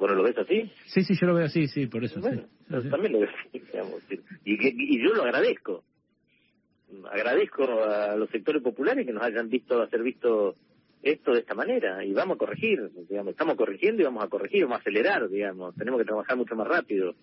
Bueno, 0.00 0.14
¿lo 0.14 0.22
ves 0.22 0.38
así? 0.38 0.72
Sí, 0.86 1.02
sí, 1.02 1.14
yo 1.20 1.26
lo 1.26 1.34
veo 1.34 1.44
así, 1.44 1.68
sí, 1.68 1.86
por 1.86 2.02
eso. 2.02 2.20
Bueno, 2.20 2.44
también 2.68 3.12
lo 3.12 3.20
veo 3.20 3.28
así, 3.28 3.58
digamos. 3.58 4.02
Y, 4.44 4.94
y 4.96 5.04
yo 5.04 5.14
lo 5.14 5.24
agradezco. 5.24 5.84
Agradezco 7.12 7.64
a 7.84 8.16
los 8.16 8.30
sectores 8.30 8.62
populares 8.62 9.04
que 9.04 9.12
nos 9.12 9.22
hayan 9.22 9.50
visto, 9.50 9.82
hacer 9.82 10.02
visto 10.02 10.54
esto 11.02 11.32
de 11.32 11.40
esta 11.40 11.54
manera 11.54 12.02
y 12.02 12.12
vamos 12.12 12.36
a 12.36 12.38
corregir, 12.38 12.90
digamos, 13.08 13.32
estamos 13.32 13.56
corrigiendo 13.56 14.00
y 14.00 14.04
vamos 14.06 14.24
a 14.24 14.28
corregir, 14.28 14.62
vamos 14.64 14.78
a 14.78 14.80
acelerar, 14.80 15.28
digamos, 15.28 15.74
tenemos 15.76 16.00
que 16.00 16.06
trabajar 16.06 16.36
mucho 16.36 16.56
más 16.56 16.66
rápido. 16.66 17.14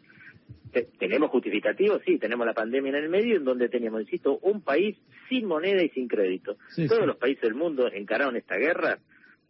Tenemos 0.99 1.31
justificativos, 1.31 2.03
sí, 2.05 2.19
tenemos 2.19 2.45
la 2.45 2.53
pandemia 2.53 2.89
en 2.89 3.03
el 3.03 3.09
medio 3.09 3.37
en 3.37 3.43
donde 3.43 3.69
teníamos, 3.69 4.01
insisto, 4.01 4.37
un 4.43 4.61
país 4.61 4.97
sin 5.29 5.47
moneda 5.47 5.81
y 5.83 5.89
sin 5.89 6.07
crédito. 6.07 6.57
Todos 6.87 7.07
los 7.07 7.17
países 7.17 7.41
del 7.41 7.55
mundo 7.55 7.87
encararon 7.91 8.35
esta 8.35 8.55
guerra 8.57 8.99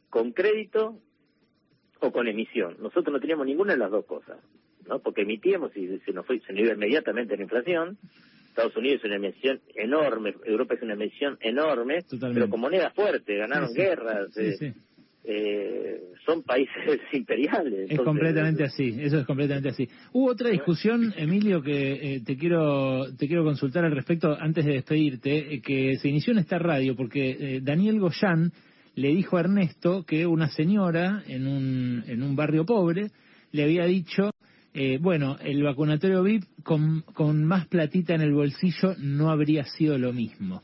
con 0.09 0.31
crédito 0.31 1.01
o 1.99 2.11
con 2.11 2.27
emisión. 2.27 2.75
Nosotros 2.79 3.13
no 3.13 3.19
teníamos 3.19 3.45
ninguna 3.45 3.73
de 3.73 3.79
las 3.79 3.91
dos 3.91 4.05
cosas, 4.05 4.37
¿no? 4.87 4.99
Porque 4.99 5.21
emitíamos 5.21 5.75
y 5.75 5.99
se 5.99 6.11
nos 6.11 6.25
fue, 6.25 6.39
se 6.41 6.53
nos 6.53 6.61
iba 6.61 6.73
inmediatamente 6.73 7.35
la 7.35 7.43
inflación. 7.43 7.97
Estados 8.49 8.75
Unidos 8.75 9.01
es 9.01 9.05
una 9.05 9.15
emisión 9.17 9.59
enorme, 9.75 10.33
Europa 10.43 10.73
es 10.73 10.81
una 10.81 10.93
emisión 10.93 11.37
enorme, 11.41 11.99
pero 12.33 12.49
con 12.49 12.59
moneda 12.59 12.89
fuerte, 12.89 13.35
ganaron 13.35 13.71
guerras. 13.71 14.35
Eh, 14.35 14.73
eh, 15.29 16.01
son 16.25 16.41
países 16.41 16.73
imperiales. 17.13 17.91
Es 17.91 17.99
completamente 17.99 18.63
así, 18.63 18.97
eso 18.99 19.19
es 19.19 19.25
completamente 19.27 19.69
así. 19.69 19.87
Hubo 20.11 20.31
otra 20.31 20.49
discusión, 20.49 21.13
Emilio, 21.17 21.61
que 21.61 22.15
eh, 22.15 22.21
te 22.25 22.35
quiero 22.35 23.05
te 23.15 23.27
quiero 23.27 23.43
consultar 23.43 23.85
al 23.85 23.91
respecto 23.91 24.35
antes 24.39 24.65
de 24.65 24.73
despedirte, 24.73 25.61
que 25.61 25.97
se 25.97 26.09
inició 26.09 26.33
en 26.33 26.39
esta 26.39 26.57
radio 26.57 26.95
porque 26.95 27.59
Daniel 27.61 27.99
Goyán 27.99 28.51
le 28.97 29.09
dijo 29.09 29.37
a 29.37 29.41
Ernesto 29.41 30.05
que 30.05 30.25
una 30.25 30.49
señora 30.49 31.21
en 31.27 31.47
un, 31.47 32.03
en 32.07 32.23
un 32.23 32.35
barrio 32.35 32.65
pobre 32.65 33.11
le 33.51 33.63
había 33.63 33.85
dicho, 33.85 34.31
eh, 34.73 34.97
bueno, 34.99 35.37
el 35.39 35.61
vacunatorio 35.61 36.23
VIP 36.23 36.43
con, 36.63 37.45
más 37.45 37.67
platita 37.67 38.15
en 38.15 38.21
el 38.21 38.33
bolsillo 38.33 38.95
no 38.97 39.29
habría 39.29 39.65
sido 39.65 39.99
lo 39.99 40.13
mismo. 40.13 40.63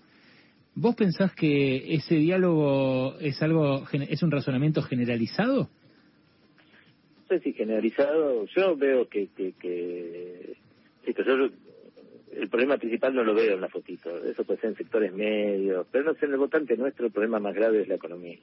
¿Vos 0.74 0.96
pensás 0.96 1.32
que 1.36 1.94
ese 1.94 2.16
diálogo 2.16 3.20
es 3.20 3.40
algo, 3.44 3.86
es 3.92 4.24
un 4.24 4.32
razonamiento 4.32 4.82
generalizado? 4.82 5.70
No 7.18 7.28
sé 7.28 7.40
si 7.40 7.54
generalizado, 7.54 8.48
yo 8.48 8.76
veo 8.76 9.08
que, 9.10 9.28
que, 9.28 9.54
que, 9.60 10.56
yo 11.06 11.50
el 12.38 12.50
problema 12.50 12.78
principal 12.78 13.14
no 13.14 13.24
lo 13.24 13.34
veo 13.34 13.56
en 13.56 13.62
la 13.62 13.70
fotito, 13.70 14.24
eso 14.24 14.44
puede 14.44 14.60
ser 14.60 14.72
en 14.72 14.78
sectores 14.78 15.14
medios, 15.14 15.88
pero 15.92 16.06
no 16.06 16.14
sé, 16.16 16.26
en 16.26 16.34
el 16.34 16.38
votante 16.38 16.78
nuestro 16.78 17.06
el 17.06 17.12
problema 17.12 17.40
más 17.40 17.56
grave 17.56 17.82
es 17.82 17.88
la 17.88 17.96
economía, 17.96 18.38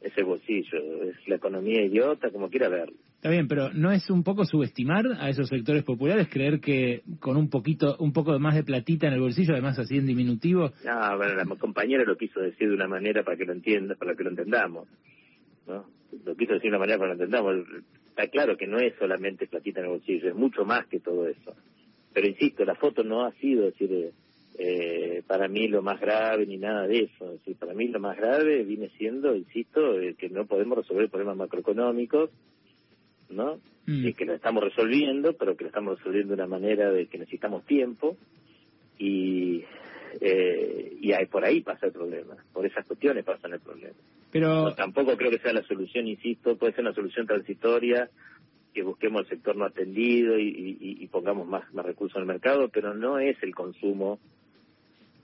es 0.00 0.12
el 0.16 0.24
bolsillo, 0.24 0.78
es 1.04 1.28
la 1.28 1.36
economía 1.36 1.84
idiota, 1.84 2.30
como 2.30 2.50
quiera 2.50 2.68
verlo. 2.68 2.96
Está 3.16 3.30
bien, 3.30 3.46
pero 3.46 3.72
¿no 3.72 3.92
es 3.92 4.10
un 4.10 4.24
poco 4.24 4.44
subestimar 4.44 5.06
a 5.20 5.28
esos 5.28 5.48
sectores 5.48 5.84
populares, 5.84 6.28
creer 6.28 6.60
que 6.60 7.02
con 7.20 7.36
un 7.36 7.48
poquito, 7.48 7.96
un 8.00 8.12
poco 8.12 8.36
más 8.40 8.56
de 8.56 8.64
platita 8.64 9.06
en 9.06 9.12
el 9.12 9.20
bolsillo, 9.20 9.52
además 9.52 9.78
así 9.78 9.96
en 9.96 10.06
diminutivo? 10.06 10.72
No, 10.84 11.16
bueno, 11.16 11.34
la 11.36 11.46
compañera 11.56 12.04
lo 12.04 12.16
quiso 12.16 12.40
decir 12.40 12.68
de 12.68 12.74
una 12.74 12.88
manera 12.88 13.22
para 13.22 13.36
que 13.36 13.44
lo 13.44 13.52
entienda, 13.52 13.94
para 13.94 14.16
que 14.16 14.24
lo 14.24 14.30
entendamos, 14.30 14.88
¿no? 15.68 15.86
Lo 16.24 16.34
quiso 16.34 16.54
decir 16.54 16.70
de 16.70 16.76
una 16.76 16.80
manera 16.80 16.98
para 16.98 17.12
que 17.12 17.18
lo 17.18 17.24
entendamos. 17.24 17.64
Está 18.08 18.26
claro 18.26 18.56
que 18.56 18.66
no 18.66 18.78
es 18.78 18.92
solamente 18.98 19.46
platita 19.46 19.80
en 19.80 19.86
el 19.86 19.92
bolsillo, 19.92 20.28
es 20.28 20.34
mucho 20.34 20.64
más 20.64 20.86
que 20.86 20.98
todo 20.98 21.28
eso. 21.28 21.54
Pero 22.12 22.26
insisto, 22.26 22.64
la 22.64 22.74
foto 22.74 23.02
no 23.02 23.24
ha 23.24 23.32
sido 23.32 23.64
decir, 23.64 24.12
eh, 24.58 25.22
para 25.26 25.48
mí 25.48 25.68
lo 25.68 25.82
más 25.82 26.00
grave 26.00 26.46
ni 26.46 26.58
nada 26.58 26.86
de 26.86 27.04
eso. 27.04 27.38
Es 27.46 27.56
para 27.56 27.74
mí 27.74 27.88
lo 27.88 28.00
más 28.00 28.16
grave 28.16 28.64
viene 28.64 28.90
siendo, 28.98 29.34
insisto, 29.34 29.98
eh, 30.00 30.14
que 30.14 30.28
no 30.28 30.46
podemos 30.46 30.78
resolver 30.78 31.08
problemas 31.08 31.36
macroeconómicos, 31.36 32.30
¿no? 33.30 33.58
Mm. 33.86 34.06
Y 34.06 34.14
que 34.14 34.24
lo 34.24 34.34
estamos 34.34 34.62
resolviendo, 34.62 35.34
pero 35.34 35.56
que 35.56 35.64
lo 35.64 35.68
estamos 35.68 35.98
resolviendo 35.98 36.36
de 36.36 36.42
una 36.42 36.46
manera 36.48 36.90
de 36.90 37.06
que 37.06 37.18
necesitamos 37.18 37.64
tiempo 37.64 38.16
y 38.98 39.64
eh, 40.20 40.96
y 41.00 41.12
ahí, 41.12 41.26
por 41.26 41.44
ahí 41.44 41.62
pasa 41.62 41.86
el 41.86 41.92
problema, 41.92 42.36
por 42.52 42.66
esas 42.66 42.84
cuestiones 42.86 43.24
pasa 43.24 43.48
el 43.48 43.60
problema. 43.60 43.96
Pero 44.30 44.64
No, 44.64 44.74
tampoco 44.74 45.16
creo 45.16 45.30
que 45.30 45.38
sea 45.38 45.52
la 45.52 45.62
solución, 45.62 46.06
insisto, 46.06 46.56
puede 46.56 46.72
ser 46.72 46.84
una 46.84 46.94
solución 46.94 47.26
transitoria, 47.26 48.08
que 48.72 48.82
busquemos 48.82 49.22
el 49.22 49.28
sector 49.28 49.56
no 49.56 49.64
atendido 49.64 50.38
y, 50.38 50.48
y- 50.48 51.02
y 51.04 51.06
pongamos 51.08 51.46
más, 51.46 51.72
más 51.74 51.84
recursos 51.84 52.16
en 52.16 52.22
el 52.22 52.28
mercado, 52.28 52.68
pero 52.68 52.94
no 52.94 53.18
es 53.18 53.36
el 53.42 53.54
consumo 53.54 54.18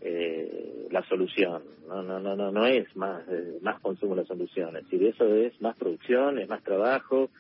eh, 0.00 0.86
la 0.90 1.02
solución. 1.08 1.62
No, 1.88 2.02
no, 2.02 2.20
no, 2.20 2.36
no, 2.36 2.52
no 2.52 2.66
es 2.66 2.94
más, 2.96 3.22
eh, 3.28 3.58
más 3.62 3.80
consumo 3.80 4.14
la 4.14 4.24
solución. 4.24 4.76
Es 4.76 4.84
decir, 4.84 5.02
eso 5.04 5.26
es 5.34 5.60
más 5.60 5.76
producción, 5.76 6.38
es 6.38 6.48
más 6.48 6.62
trabajo, 6.62 7.30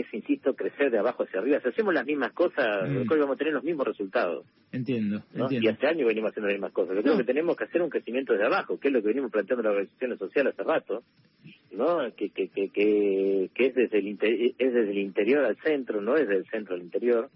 es, 0.00 0.06
insisto, 0.12 0.54
crecer 0.54 0.90
de 0.90 0.98
abajo 0.98 1.22
hacia 1.24 1.40
arriba. 1.40 1.60
Si 1.60 1.68
hacemos 1.68 1.92
las 1.94 2.04
mismas 2.06 2.32
cosas, 2.32 2.88
Mm. 2.88 3.10
hoy 3.10 3.18
vamos 3.18 3.34
a 3.34 3.38
tener 3.38 3.52
los 3.54 3.64
mismos 3.64 3.86
resultados. 3.86 4.44
entiendo, 4.72 5.22
¿no? 5.34 5.46
Y 5.52 5.68
hace 5.68 5.86
años 5.86 6.08
venimos 6.08 6.30
haciendo 6.30 6.48
las 6.48 6.56
mismas 6.56 6.72
cosas. 6.72 6.96
Yo 6.96 7.02
creo 7.02 7.14
No. 7.14 7.18
que 7.20 7.24
tenemos 7.24 7.56
que 7.56 7.62
hacer 7.64 7.80
un 7.80 7.90
crecimiento 7.90 8.32
desde 8.32 8.46
abajo, 8.46 8.78
que 8.80 8.88
es 8.88 8.94
lo 8.94 9.00
que 9.00 9.06
venimos 9.08 9.30
planteando 9.30 9.60
en 9.60 9.64
las 9.66 9.72
organizaciones 9.72 10.18
sociales 10.18 10.52
hace 10.52 10.62
rato, 10.68 11.02
¿no? 11.70 12.12
Que, 12.16 12.30
que, 12.30 12.48
que, 12.48 12.68
que, 12.70 13.50
que 13.54 13.66
es, 13.66 13.74
desde 13.76 13.98
el 13.98 14.08
es 14.58 14.72
desde 14.74 14.90
el 14.90 14.98
interior 14.98 15.44
al 15.44 15.56
centro, 15.58 16.00
no 16.00 16.16
es 16.16 16.26
del 16.26 16.44
centro 16.46 16.74
al 16.74 16.82
interior. 16.82 17.30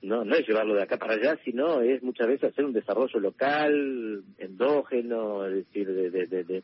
No, 0.00 0.24
no 0.24 0.34
es 0.34 0.48
llevarlo 0.48 0.74
de 0.74 0.82
acá 0.82 0.96
para 0.96 1.14
allá, 1.14 1.38
sino 1.44 1.80
es 1.82 2.02
muchas 2.02 2.26
veces 2.26 2.50
hacer 2.50 2.64
un 2.64 2.72
desarrollo 2.72 3.20
local, 3.20 4.24
endógeno, 4.38 5.46
es 5.46 5.54
decir, 5.54 5.86
de, 5.86 6.10
de, 6.10 6.26
de, 6.26 6.44
de, 6.44 6.62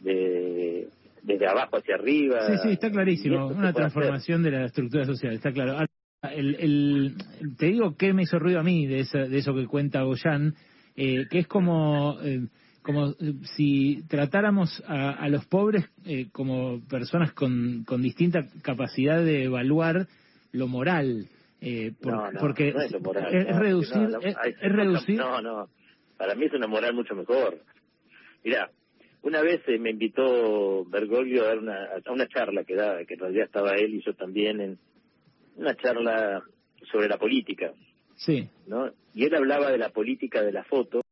de- 0.00 0.88
desde 1.26 1.46
abajo 1.46 1.76
hacia 1.76 1.96
arriba. 1.96 2.40
Sí, 2.46 2.52
sí, 2.62 2.68
está 2.70 2.90
clarísimo. 2.90 3.48
Una 3.48 3.68
hacer. 3.70 3.74
transformación 3.74 4.42
de 4.42 4.50
la 4.52 4.64
estructura 4.66 5.04
social, 5.04 5.34
está 5.34 5.52
claro. 5.52 5.72
Ahora, 5.72 5.86
El, 6.34 6.54
el, 6.56 7.14
te 7.58 7.66
digo 7.66 7.96
que 7.96 8.12
me 8.12 8.22
hizo 8.22 8.38
ruido 8.38 8.60
a 8.60 8.62
mí 8.62 8.86
de, 8.86 9.00
esa- 9.00 9.26
de 9.26 9.38
eso 9.38 9.54
que 9.54 9.66
cuenta 9.66 10.02
Goyan, 10.02 10.54
eh, 10.96 11.26
que 11.30 11.40
es 11.40 11.46
como, 11.46 12.18
eh, 12.22 12.46
como 12.82 13.10
eh, 13.10 13.34
si 13.56 14.02
tratáramos 14.08 14.82
a, 14.86 15.10
a 15.10 15.28
los 15.28 15.44
pobres 15.46 15.84
eh, 16.04 16.28
como 16.32 16.80
personas 16.88 17.32
con, 17.32 17.84
con 17.84 18.02
distinta 18.02 18.46
capacidad 18.62 19.22
de 19.22 19.44
evaluar 19.44 20.06
lo 20.52 20.68
moral. 20.68 21.26
por- 22.00 22.12
no, 22.12 22.32
no, 22.32 22.40
porque 22.40 22.72
no 22.72 22.80
es 22.80 22.92
lo 22.92 23.00
moral, 23.00 23.34
es, 23.34 23.56
reducir, 23.56 24.08
no, 24.08 24.18
es 24.20 24.72
reducir. 24.72 25.18
No, 25.18 25.42
no, 25.42 25.68
para 26.16 26.34
mí 26.34 26.46
es 26.46 26.52
una 26.54 26.66
moral 26.66 26.94
mucho 26.94 27.14
mejor. 27.14 27.58
Mira, 28.44 28.70
una 29.26 29.42
vez 29.42 29.60
eh, 29.66 29.76
me 29.78 29.90
invitó 29.90 30.84
Bergoglio 30.84 31.42
a 31.42 31.48
dar 31.48 31.58
una, 31.58 31.84
a 32.04 32.12
una 32.12 32.28
charla 32.28 32.62
que 32.62 32.76
da, 32.76 33.04
que 33.04 33.14
en 33.14 33.20
realidad 33.20 33.46
estaba 33.46 33.74
él 33.74 33.94
y 33.94 34.02
yo 34.02 34.14
también 34.14 34.60
en 34.60 34.78
una 35.56 35.74
charla 35.74 36.44
sobre 36.92 37.08
la 37.08 37.18
política, 37.18 37.72
Sí, 38.14 38.48
¿no? 38.66 38.90
Y 39.14 39.24
él 39.24 39.34
hablaba 39.34 39.70
de 39.70 39.78
la 39.78 39.90
política 39.90 40.42
de 40.42 40.52
la 40.52 40.64
foto. 40.64 41.02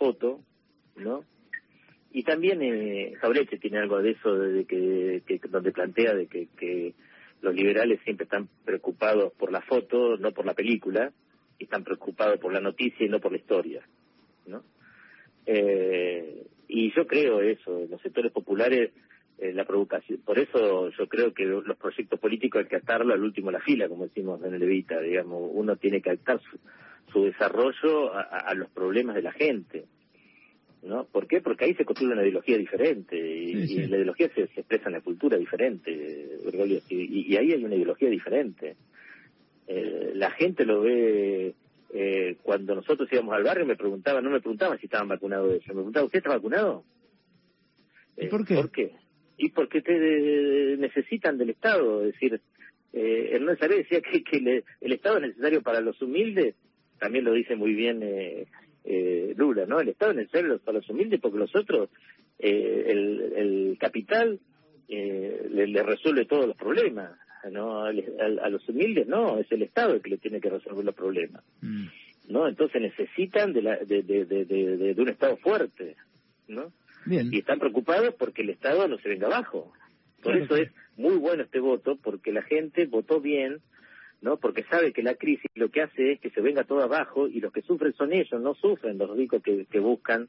Foto, 0.00 0.40
¿no? 0.96 1.24
Y 2.12 2.24
también 2.24 2.60
eh, 2.62 3.12
Jaureche 3.20 3.58
tiene 3.58 3.78
algo 3.78 4.00
de 4.00 4.12
eso, 4.12 4.34
de 4.34 4.64
que, 4.64 5.22
que 5.26 5.40
donde 5.48 5.72
plantea 5.72 6.14
de 6.14 6.26
que, 6.26 6.48
que 6.58 6.94
los 7.42 7.54
liberales 7.54 8.00
siempre 8.02 8.24
están 8.24 8.48
preocupados 8.64 9.32
por 9.34 9.52
la 9.52 9.60
foto, 9.60 10.16
no 10.16 10.32
por 10.32 10.46
la 10.46 10.54
película, 10.54 11.12
y 11.58 11.64
están 11.64 11.84
preocupados 11.84 12.40
por 12.40 12.52
la 12.52 12.60
noticia 12.60 13.04
y 13.04 13.10
no 13.10 13.20
por 13.20 13.32
la 13.32 13.38
historia, 13.38 13.82
¿no? 14.46 14.64
Eh, 15.46 16.46
y 16.66 16.92
yo 16.94 17.06
creo 17.06 17.42
eso, 17.42 17.80
en 17.80 17.90
los 17.90 18.00
sectores 18.00 18.32
populares 18.32 18.92
eh, 19.38 19.52
la 19.52 19.64
provocación, 19.64 20.20
por 20.22 20.38
eso 20.38 20.90
yo 20.90 21.08
creo 21.08 21.34
que 21.34 21.44
los 21.44 21.76
proyectos 21.76 22.18
políticos 22.18 22.62
hay 22.62 22.68
que 22.68 22.76
atarlo 22.76 23.12
al 23.12 23.22
último 23.22 23.48
de 23.48 23.58
la 23.58 23.64
fila, 23.64 23.88
como 23.88 24.06
decimos 24.06 24.42
en 24.44 24.54
el 24.54 24.62
Evita, 24.62 24.98
digamos, 25.00 25.50
uno 25.52 25.76
tiene 25.76 26.00
que 26.00 26.10
atar 26.10 26.40
su, 26.40 26.58
su 27.12 27.24
desarrollo 27.24 28.12
a, 28.14 28.54
los 28.54 28.68
problemas 28.70 29.14
de 29.16 29.22
la 29.22 29.32
gente. 29.32 29.84
¿No? 30.82 31.04
¿Por 31.04 31.26
qué? 31.26 31.42
Porque 31.42 31.66
ahí 31.66 31.74
se 31.74 31.84
construye 31.84 32.12
una 32.14 32.22
ideología 32.22 32.56
diferente 32.56 33.14
y, 33.14 33.52
Sí, 33.52 33.66
sí. 33.66 33.74
y 33.82 33.86
la 33.86 33.96
ideología 33.96 34.28
se, 34.34 34.46
se 34.46 34.60
expresa 34.60 34.86
en 34.88 34.92
la 34.94 35.02
cultura 35.02 35.36
diferente, 35.36 35.90
y, 36.88 37.32
y 37.32 37.36
ahí 37.36 37.52
hay 37.52 37.62
una 37.64 37.74
ideología 37.74 38.08
diferente. 38.08 38.76
Eh, 39.66 40.12
la 40.14 40.30
gente 40.30 40.64
lo 40.64 40.80
ve 40.80 41.54
eh, 41.92 42.36
cuando 42.42 42.74
nosotros 42.74 43.08
íbamos 43.12 43.34
al 43.34 43.44
barrio 43.44 43.66
me 43.66 43.76
preguntaban, 43.76 44.24
no 44.24 44.30
me 44.30 44.40
preguntaban 44.40 44.78
si 44.78 44.86
estaban 44.86 45.08
vacunados 45.08 45.50
de 45.50 45.56
eso, 45.58 45.66
me 45.68 45.74
preguntaban, 45.74 46.06
¿usted 46.06 46.18
está 46.20 46.30
vacunado? 46.30 46.82
¿Y 48.16 48.24
Eh, 48.24 48.28
por 48.28 48.46
qué? 48.46 48.54
¿Por 48.54 48.70
qué? 48.70 48.92
Y 49.36 49.50
porque 49.50 49.82
te 49.82 50.76
necesitan 50.78 51.36
del 51.36 51.50
Estado, 51.50 52.04
es 52.04 52.12
decir, 52.14 52.40
eh, 52.94 53.30
Hernán 53.32 53.58
Saré 53.58 53.76
decía 53.76 54.00
que, 54.00 54.22
que 54.24 54.40
le- 54.40 54.64
el 54.80 54.92
Estado 54.92 55.16
es 55.18 55.22
necesario 55.28 55.62
para 55.62 55.80
los 55.82 56.00
humildes, 56.00 56.54
también 57.00 57.24
lo 57.24 57.32
dice 57.32 57.56
muy 57.56 57.74
bien 57.74 58.00
eh, 58.02 58.46
eh, 58.84 59.34
Lula, 59.36 59.66
¿no? 59.66 59.80
El 59.80 59.88
Estado 59.88 60.12
es 60.12 60.18
necesario 60.18 60.58
para 60.60 60.78
los 60.78 60.88
humildes 60.88 61.18
porque 61.20 61.38
los 61.38 61.54
otros, 61.56 61.88
eh, 62.38 62.84
el, 62.88 63.32
el 63.36 63.76
capital 63.80 64.38
eh, 64.88 65.48
le, 65.50 65.66
le 65.66 65.82
resuelve 65.82 66.24
todos 66.26 66.46
los 66.46 66.56
problemas, 66.56 67.12
¿no? 67.50 67.82
Al- 67.84 68.38
a 68.42 68.48
los 68.48 68.68
humildes 68.68 69.06
no, 69.06 69.38
es 69.38 69.50
el 69.52 69.62
Estado 69.62 69.94
el 69.94 70.02
que 70.02 70.10
le 70.10 70.18
tiene 70.18 70.40
que 70.40 70.50
resolver 70.50 70.84
los 70.84 70.94
problemas. 70.94 71.42
Mm. 71.62 71.86
¿no? 72.28 72.46
Entonces 72.46 72.80
necesitan 72.80 73.52
de, 73.52 73.62
la, 73.62 73.76
de, 73.78 74.02
de, 74.02 74.24
de, 74.24 74.44
de- 74.44 74.76
de- 74.76 74.94
de 74.94 75.02
un 75.02 75.08
Estado 75.08 75.36
fuerte, 75.38 75.96
¿no? 76.46 76.72
bien. 77.06 77.28
Y 77.32 77.38
están 77.38 77.58
preocupados 77.58 78.14
porque 78.16 78.42
el 78.42 78.50
Estado 78.50 78.86
no 78.86 78.98
se 78.98 79.08
venga 79.08 79.26
abajo. 79.26 79.72
Por 80.22 80.32
Claro 80.34 80.44
eso 80.44 80.54
que- 80.54 80.62
es 80.62 80.70
muy 80.96 81.16
bueno 81.16 81.42
este 81.42 81.58
voto, 81.60 81.96
porque 81.96 82.30
la 82.32 82.42
gente 82.42 82.86
votó 82.86 83.20
bien, 83.20 83.58
¿no? 84.22 84.36
Porque 84.38 84.64
sabe 84.64 84.92
que 84.92 85.02
la 85.02 85.14
crisis 85.14 85.50
lo 85.54 85.70
que 85.70 85.82
hace 85.82 86.12
es 86.12 86.20
que 86.20 86.30
se 86.30 86.40
venga 86.40 86.64
todo 86.64 86.82
abajo 86.82 87.28
y 87.28 87.40
los 87.40 87.52
que 87.52 87.62
sufren 87.62 87.92
son 87.94 88.12
ellos, 88.12 88.40
no 88.40 88.54
sufren 88.54 88.98
los 88.98 89.16
ricos 89.16 89.42
que, 89.42 89.66
que 89.66 89.78
buscan 89.80 90.28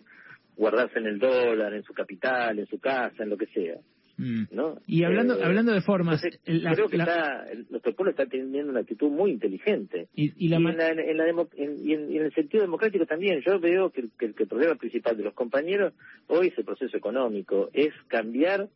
guardarse 0.55 0.99
en 0.99 1.07
el 1.07 1.19
dólar, 1.19 1.73
en 1.73 1.83
su 1.83 1.93
capital, 1.93 2.59
en 2.59 2.67
su 2.67 2.79
casa, 2.79 3.23
en 3.23 3.29
lo 3.29 3.37
que 3.37 3.47
sea, 3.47 3.77
Mm. 4.17 4.43
¿no? 4.51 4.77
Y 4.85 5.03
hablando 5.03 5.35
Eh, 5.39 5.43
hablando 5.43 5.71
de 5.71 5.81
formas, 5.81 6.21
entonces, 6.23 6.41
la- 6.63 6.73
creo 6.75 6.89
que 6.89 6.97
la- 6.97 7.03
está, 7.05 7.45
nuestro 7.71 7.95
pueblo 7.95 8.11
está 8.11 8.25
teniendo 8.27 8.69
una 8.69 8.81
actitud 8.81 9.09
muy 9.09 9.31
inteligente. 9.31 10.09
y, 10.13 10.33
y 10.45 10.49
la 10.49 10.57
Y 10.57 10.63
ma- 10.63 10.71
en, 10.71 10.77
la- 10.77 10.89
en 10.91 11.17
la 11.17 11.25
demo- 11.25 11.49
en- 11.55 11.77
y 11.83 11.93
en- 11.93 12.11
y 12.11 12.17
en 12.17 12.25
el 12.25 12.33
sentido 12.33 12.61
democrático 12.61 13.05
también, 13.07 13.41
yo 13.41 13.59
veo 13.59 13.89
que, 13.89 14.03
que 14.19 14.33
que 14.33 14.43
el 14.43 14.49
problema 14.49 14.75
principal 14.75 15.17
de 15.17 15.23
los 15.23 15.33
compañeros 15.33 15.93
hoy 16.27 16.47
es 16.49 16.57
el 16.57 16.65
proceso 16.65 16.95
económico, 16.95 17.69
es 17.73 17.93
cambiar 18.09 18.67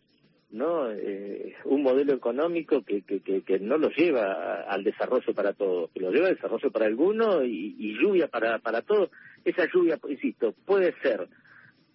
no 0.55 0.89
eh, 0.91 1.53
un 1.65 1.83
modelo 1.83 2.13
económico 2.13 2.81
que, 2.83 3.01
que, 3.01 3.19
que, 3.19 3.41
que 3.41 3.59
no 3.59 3.77
lo 3.77 3.89
lleva 3.89 4.61
al 4.63 4.83
desarrollo 4.83 5.33
para 5.33 5.53
todos, 5.53 5.91
que 5.91 5.99
lo 5.99 6.11
lleva 6.11 6.27
al 6.29 6.35
desarrollo 6.35 6.71
para 6.71 6.85
algunos 6.85 7.43
y, 7.43 7.75
y 7.77 7.93
lluvia 8.01 8.27
para, 8.27 8.59
para 8.59 8.81
todos. 8.81 9.09
Esa 9.43 9.67
lluvia, 9.71 9.99
insisto, 10.09 10.53
puede 10.65 10.93
ser 11.01 11.27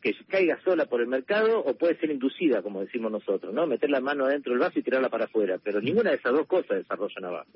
que 0.03 0.15
caiga 0.29 0.59
sola 0.63 0.87
por 0.87 1.01
el 1.01 1.09
mercado 1.09 1.61
o 1.61 1.75
puede 1.77 1.99
ser 1.99 2.11
inducida, 2.11 2.63
como 2.63 2.81
decimos 2.81 3.11
nosotros, 3.13 3.53
¿no? 3.53 3.67
Meter 3.67 3.91
la 3.91 4.01
mano 4.01 4.25
adentro 4.27 4.53
del 4.53 4.61
vaso 4.61 4.79
y 4.79 4.83
tirarla 4.83 5.09
para 5.09 5.25
afuera, 5.25 5.59
pero 5.63 5.81
ninguna 5.81 6.11
de 6.11 6.17
esas 6.17 6.33
dos 6.33 6.47
cosas 6.47 6.79
desarrollan 6.79 7.25
abajo. 7.25 7.51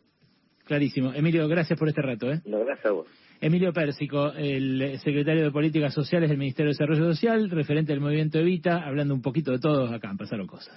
clarísimo. 0.64 1.12
Emilio, 1.14 1.47
gracias 1.49 1.79
por 1.79 1.88
este 1.88 2.03
rato, 2.03 2.31
¿eh? 2.31 2.40
No, 2.45 2.64
gracias 2.64 2.87
a 2.87 2.90
vos. 2.93 3.07
Emilio 3.44 3.74
Pérsico, 3.74 4.33
el 4.33 4.98
secretario 5.00 5.44
de 5.44 5.50
Políticas 5.50 5.92
Sociales 5.92 6.30
del 6.30 6.38
Ministerio 6.38 6.70
de 6.70 6.78
Desarrollo 6.78 7.12
Social, 7.12 7.50
referente 7.50 7.92
del 7.92 8.00
movimiento 8.00 8.38
Evita, 8.38 8.78
hablando 8.87 9.12
un 9.12 9.20
poquito 9.20 9.52
de 9.52 9.59
todo 9.59 9.92
acá, 9.92 10.09
en 10.11 10.16
pasaron 10.16 10.46
cosas. 10.46 10.74